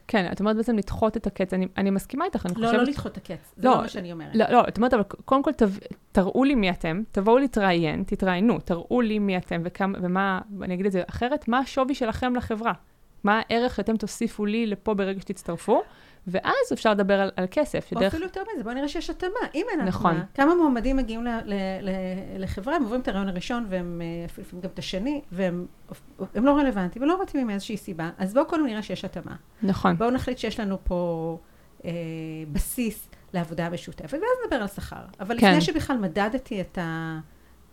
[0.08, 2.74] כן, את אומרת בעצם לדחות את הקץ, אני, אני מסכימה איתך, אני לא, חושבת...
[2.74, 4.36] לא, לא לדחות את הקץ, זה לא, לא מה שאני אומרת.
[4.36, 5.70] לא, לא, את אומרת, אבל קודם כל תב,
[6.12, 10.86] תראו לי מי אתם, תבואו להתראיין, תתראיינו, תראו לי מי אתם וכמה, ומה, אני אגיד
[10.86, 12.74] את זה אחרת, מה השווי שלכם לחברה?
[13.24, 15.82] מה הערך שאתם תוסיפו לי לפה ברגע שתצטרפו?
[16.28, 17.91] ואז אפשר לדבר על, על כסף.
[17.91, 18.13] או שדרך...
[18.13, 19.32] אפילו יותר מזה, בואו נראה שיש התאמה.
[19.55, 20.11] אם אין נכון.
[20.11, 21.89] התאמה, כמה מועמדים מגיעים ל, ל, ל,
[22.38, 25.65] לחברה, הם עוברים את הרעיון הראשון, והם אה, לפעמים גם את השני, והם
[26.36, 29.36] לא רלוונטיים, ולא מתאימים מאיזושהי סיבה, אז בואו קודם נראה שיש התאמה.
[29.61, 29.97] נכון.
[29.97, 31.38] בואו נחליט שיש לנו פה
[31.86, 31.91] אה,
[32.51, 35.05] בסיס לעבודה משותפת, ואז נדבר על שכר.
[35.19, 35.47] אבל כן.
[35.47, 37.19] לפני שבכלל מדדתי את, ה,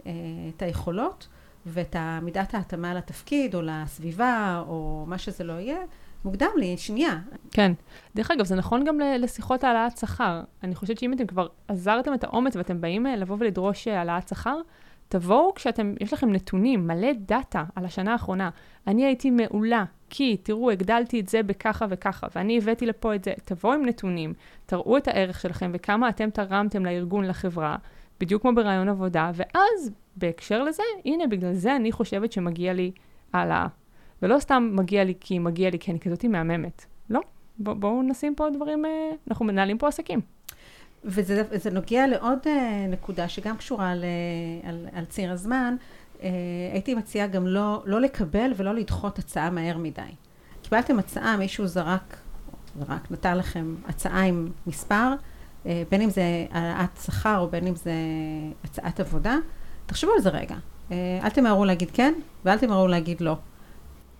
[0.06, 0.12] אה,
[0.56, 1.28] את היכולות,
[1.66, 5.78] ואת מידת ההתאמה לתפקיד, או לסביבה, או מה שזה לא יהיה,
[6.24, 7.18] מוקדם לי, שנייה.
[7.50, 7.72] כן.
[8.14, 10.42] דרך אגב, זה נכון גם לשיחות העלאת שכר.
[10.62, 14.28] אני חושבת שאם אתם כבר עזרתם את האומץ ואתם באים אה, לבוא ולדרוש אה, העלאת
[14.28, 14.56] שכר,
[15.08, 18.50] תבואו כשאתם, יש לכם נתונים, מלא דאטה על השנה האחרונה.
[18.86, 23.32] אני הייתי מעולה, כי תראו, הגדלתי את זה בככה וככה, ואני הבאתי לפה את זה.
[23.44, 24.34] תבואו עם נתונים,
[24.66, 27.76] תראו את הערך שלכם וכמה אתם תרמתם לארגון, לחברה,
[28.20, 32.90] בדיוק כמו ברעיון עבודה, ואז בהקשר לזה, הנה, בגלל זה אני חושבת שמגיע לי
[33.32, 33.66] העלאה.
[34.22, 36.84] ולא סתם מגיע לי כי מגיע לי כי אני כזאתי מהממת.
[37.10, 37.20] לא,
[37.58, 40.20] בואו בוא נשים פה דברים, אה, אנחנו מנהלים פה עסקים.
[41.04, 44.04] וזה נוגע לעוד אה, נקודה שגם קשורה ל,
[44.64, 45.76] על, על ציר הזמן.
[46.22, 46.28] אה,
[46.72, 50.02] הייתי מציעה גם לא, לא לקבל ולא לדחות הצעה מהר מדי.
[50.62, 52.16] קיבלתם הצעה, מישהו זרק,
[52.78, 55.12] זרק, נתן לכם הצעה עם מספר,
[55.64, 57.92] בין אם זה העלאת שכר או בין אם זה
[58.64, 59.36] הצעת עבודה,
[59.86, 60.56] תחשבו על זה רגע.
[60.90, 62.14] אל תמהרו להגיד כן
[62.44, 63.36] ואל תמהרו להגיד לא.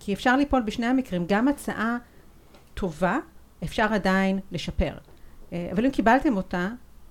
[0.03, 1.97] כי אפשר ליפול בשני המקרים, גם הצעה
[2.73, 3.19] טובה,
[3.63, 4.93] אפשר עדיין לשפר.
[5.53, 6.69] אה, אבל אם קיבלתם אותה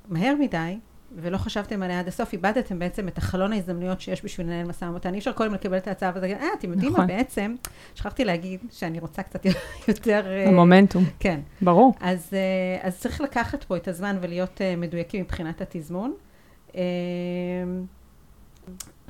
[0.08, 0.78] מהר מדי,
[1.16, 5.14] ולא חשבתם עליה עד הסוף, איבדתם בעצם את החלון ההזדמנויות שיש בשביל לנהל משא ומתן.
[5.14, 7.00] אי אפשר קודם לקבל את ההצעה ולהגיד, אה, אתם יודעים נכון.
[7.00, 7.54] מה בעצם?
[7.94, 9.46] שכחתי להגיד שאני רוצה קצת
[9.88, 10.26] יותר...
[10.26, 11.04] אה, המומנטום.
[11.20, 11.40] כן.
[11.62, 11.94] ברור.
[12.00, 16.14] אז, אה, אז צריך לקחת פה את הזמן ולהיות מדויקים מבחינת התזמון.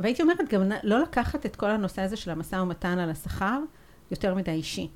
[0.00, 3.58] והייתי אומרת גם לא לקחת את כל הנושא הזה של המשא ומתן על השכר
[4.10, 4.88] יותר מדי אישי.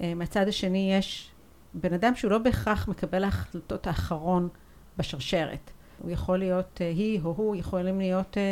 [0.00, 1.30] אה, מהצד השני יש
[1.74, 4.48] בן אדם שהוא לא בהכרח מקבל ההחלטות האחרון
[4.98, 5.70] בשרשרת.
[6.02, 8.42] הוא יכול להיות, אה, היא או הוא יכולים להיות אה,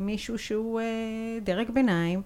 [0.00, 0.80] מישהו שהוא
[1.42, 2.22] דרג ביניים,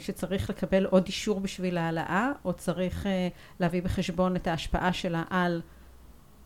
[0.00, 3.06] שצריך לקבל עוד אישור בשביל העלאה, או צריך
[3.60, 5.62] להביא בחשבון את ההשפעה שלה על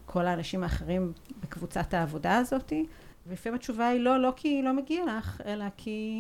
[0.07, 1.13] כל האנשים האחרים
[1.43, 2.87] בקבוצת העבודה הזאתי.
[3.29, 6.13] ולפעמים התשובה היא לא, לא כי לא מגיע לך, אלא כי...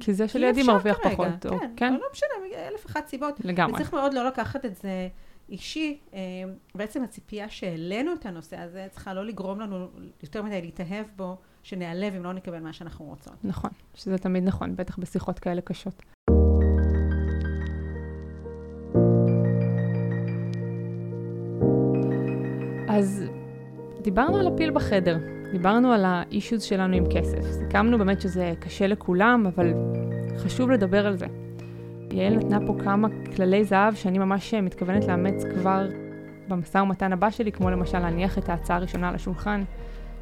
[0.00, 1.28] כי זה שלידי מרוויח פחות.
[1.40, 1.92] כן, או, כן?
[1.92, 3.40] לא, לא משנה, אלף אחת סיבות.
[3.44, 3.74] לגמרי.
[3.74, 5.08] וצריך מאוד לא לקחת את זה
[5.48, 6.20] אישי, אה,
[6.74, 9.88] בעצם הציפייה שהעלינו את הנושא הזה צריכה לא לגרום לנו
[10.22, 13.44] יותר מדי להתאהב בו, שנעלב אם לא נקבל מה שאנחנו רוצות.
[13.44, 16.02] נכון, שזה תמיד נכון, בטח בשיחות כאלה קשות.
[22.88, 23.24] אז
[24.02, 25.18] דיברנו על הפיל בחדר,
[25.54, 27.50] דיברנו על האישוז שלנו עם כסף.
[27.50, 29.74] סיכמנו באמת שזה קשה לכולם, אבל
[30.38, 31.26] חשוב לדבר על זה.
[32.10, 35.88] יעל נתנה פה כמה כללי זהב שאני ממש מתכוונת לאמץ כבר
[36.48, 39.64] במשא ומתן הבא שלי, כמו למשל להניח את ההצעה הראשונה על השולחן,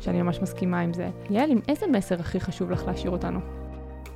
[0.01, 1.09] שאני ממש מסכימה עם זה.
[1.31, 3.41] יעל, עם איזה מסר הכי חשוב לך להשאיר אותנו?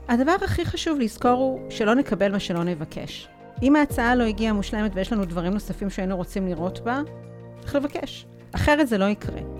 [0.08, 3.28] הדבר הכי חשוב לזכור הוא שלא נקבל מה שלא נבקש.
[3.62, 7.00] אם ההצעה לא הגיעה מושלמת ויש לנו דברים נוספים שהיינו רוצים לראות בה,
[7.60, 8.26] צריך לבקש.
[8.52, 9.55] אחרת זה לא יקרה.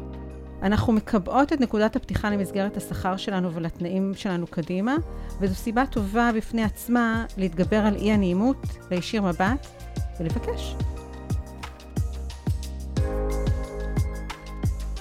[0.63, 4.97] אנחנו מקבעות את נקודת הפתיחה למסגרת השכר שלנו ולתנאים שלנו קדימה,
[5.41, 9.67] וזו סיבה טובה בפני עצמה להתגבר על אי הנעימות, להישיר מבט
[10.21, 10.77] ולבקש.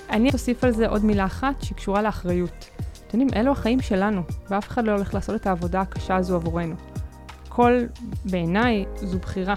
[0.10, 2.70] אני אוסיף על זה עוד מילה אחת שקשורה לאחריות.
[3.08, 6.76] אתם יודעים, אלו החיים שלנו, ואף אחד לא הולך לעשות את העבודה הקשה הזו עבורנו.
[7.48, 7.80] הכל,
[8.26, 9.56] בעיניי, זו בחירה.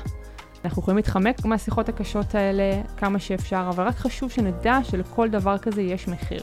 [0.64, 5.82] אנחנו יכולים להתחמק מהשיחות הקשות האלה כמה שאפשר, אבל רק חשוב שנדע שלכל דבר כזה
[5.82, 6.42] יש מחיר.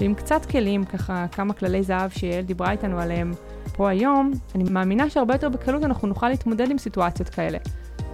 [0.00, 3.32] ועם קצת כלים, ככה כמה כללי זהב שיעל דיברה איתנו עליהם
[3.76, 7.58] פה היום, אני מאמינה שהרבה יותר בקלות אנחנו נוכל להתמודד עם סיטואציות כאלה.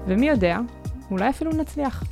[0.07, 0.59] ומי יודע,
[1.11, 2.05] אולי אפילו נצליח.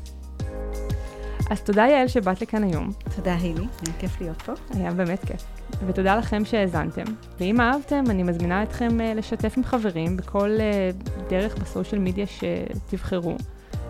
[1.51, 2.91] אז תודה יעל שבאת לכאן היום.
[3.17, 4.53] תודה הילי, היה כיף להיות פה.
[4.75, 5.56] היה באמת כיף.
[5.87, 7.05] ותודה לכם שהאזנתם.
[7.41, 10.91] ואם אהבתם, אני מזמינה אתכם אה, לשתף עם חברים בכל אה,
[11.29, 13.37] דרך בסושיאל מדיה שתבחרו,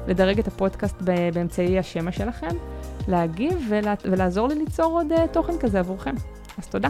[0.06, 0.96] לדרג את הפודקאסט
[1.34, 2.56] באמצעי השמע שלכם,
[3.08, 3.72] להגיב
[4.04, 6.14] ולעזור לי ליצור עוד אה, תוכן כזה עבורכם.
[6.58, 6.88] אז תודה.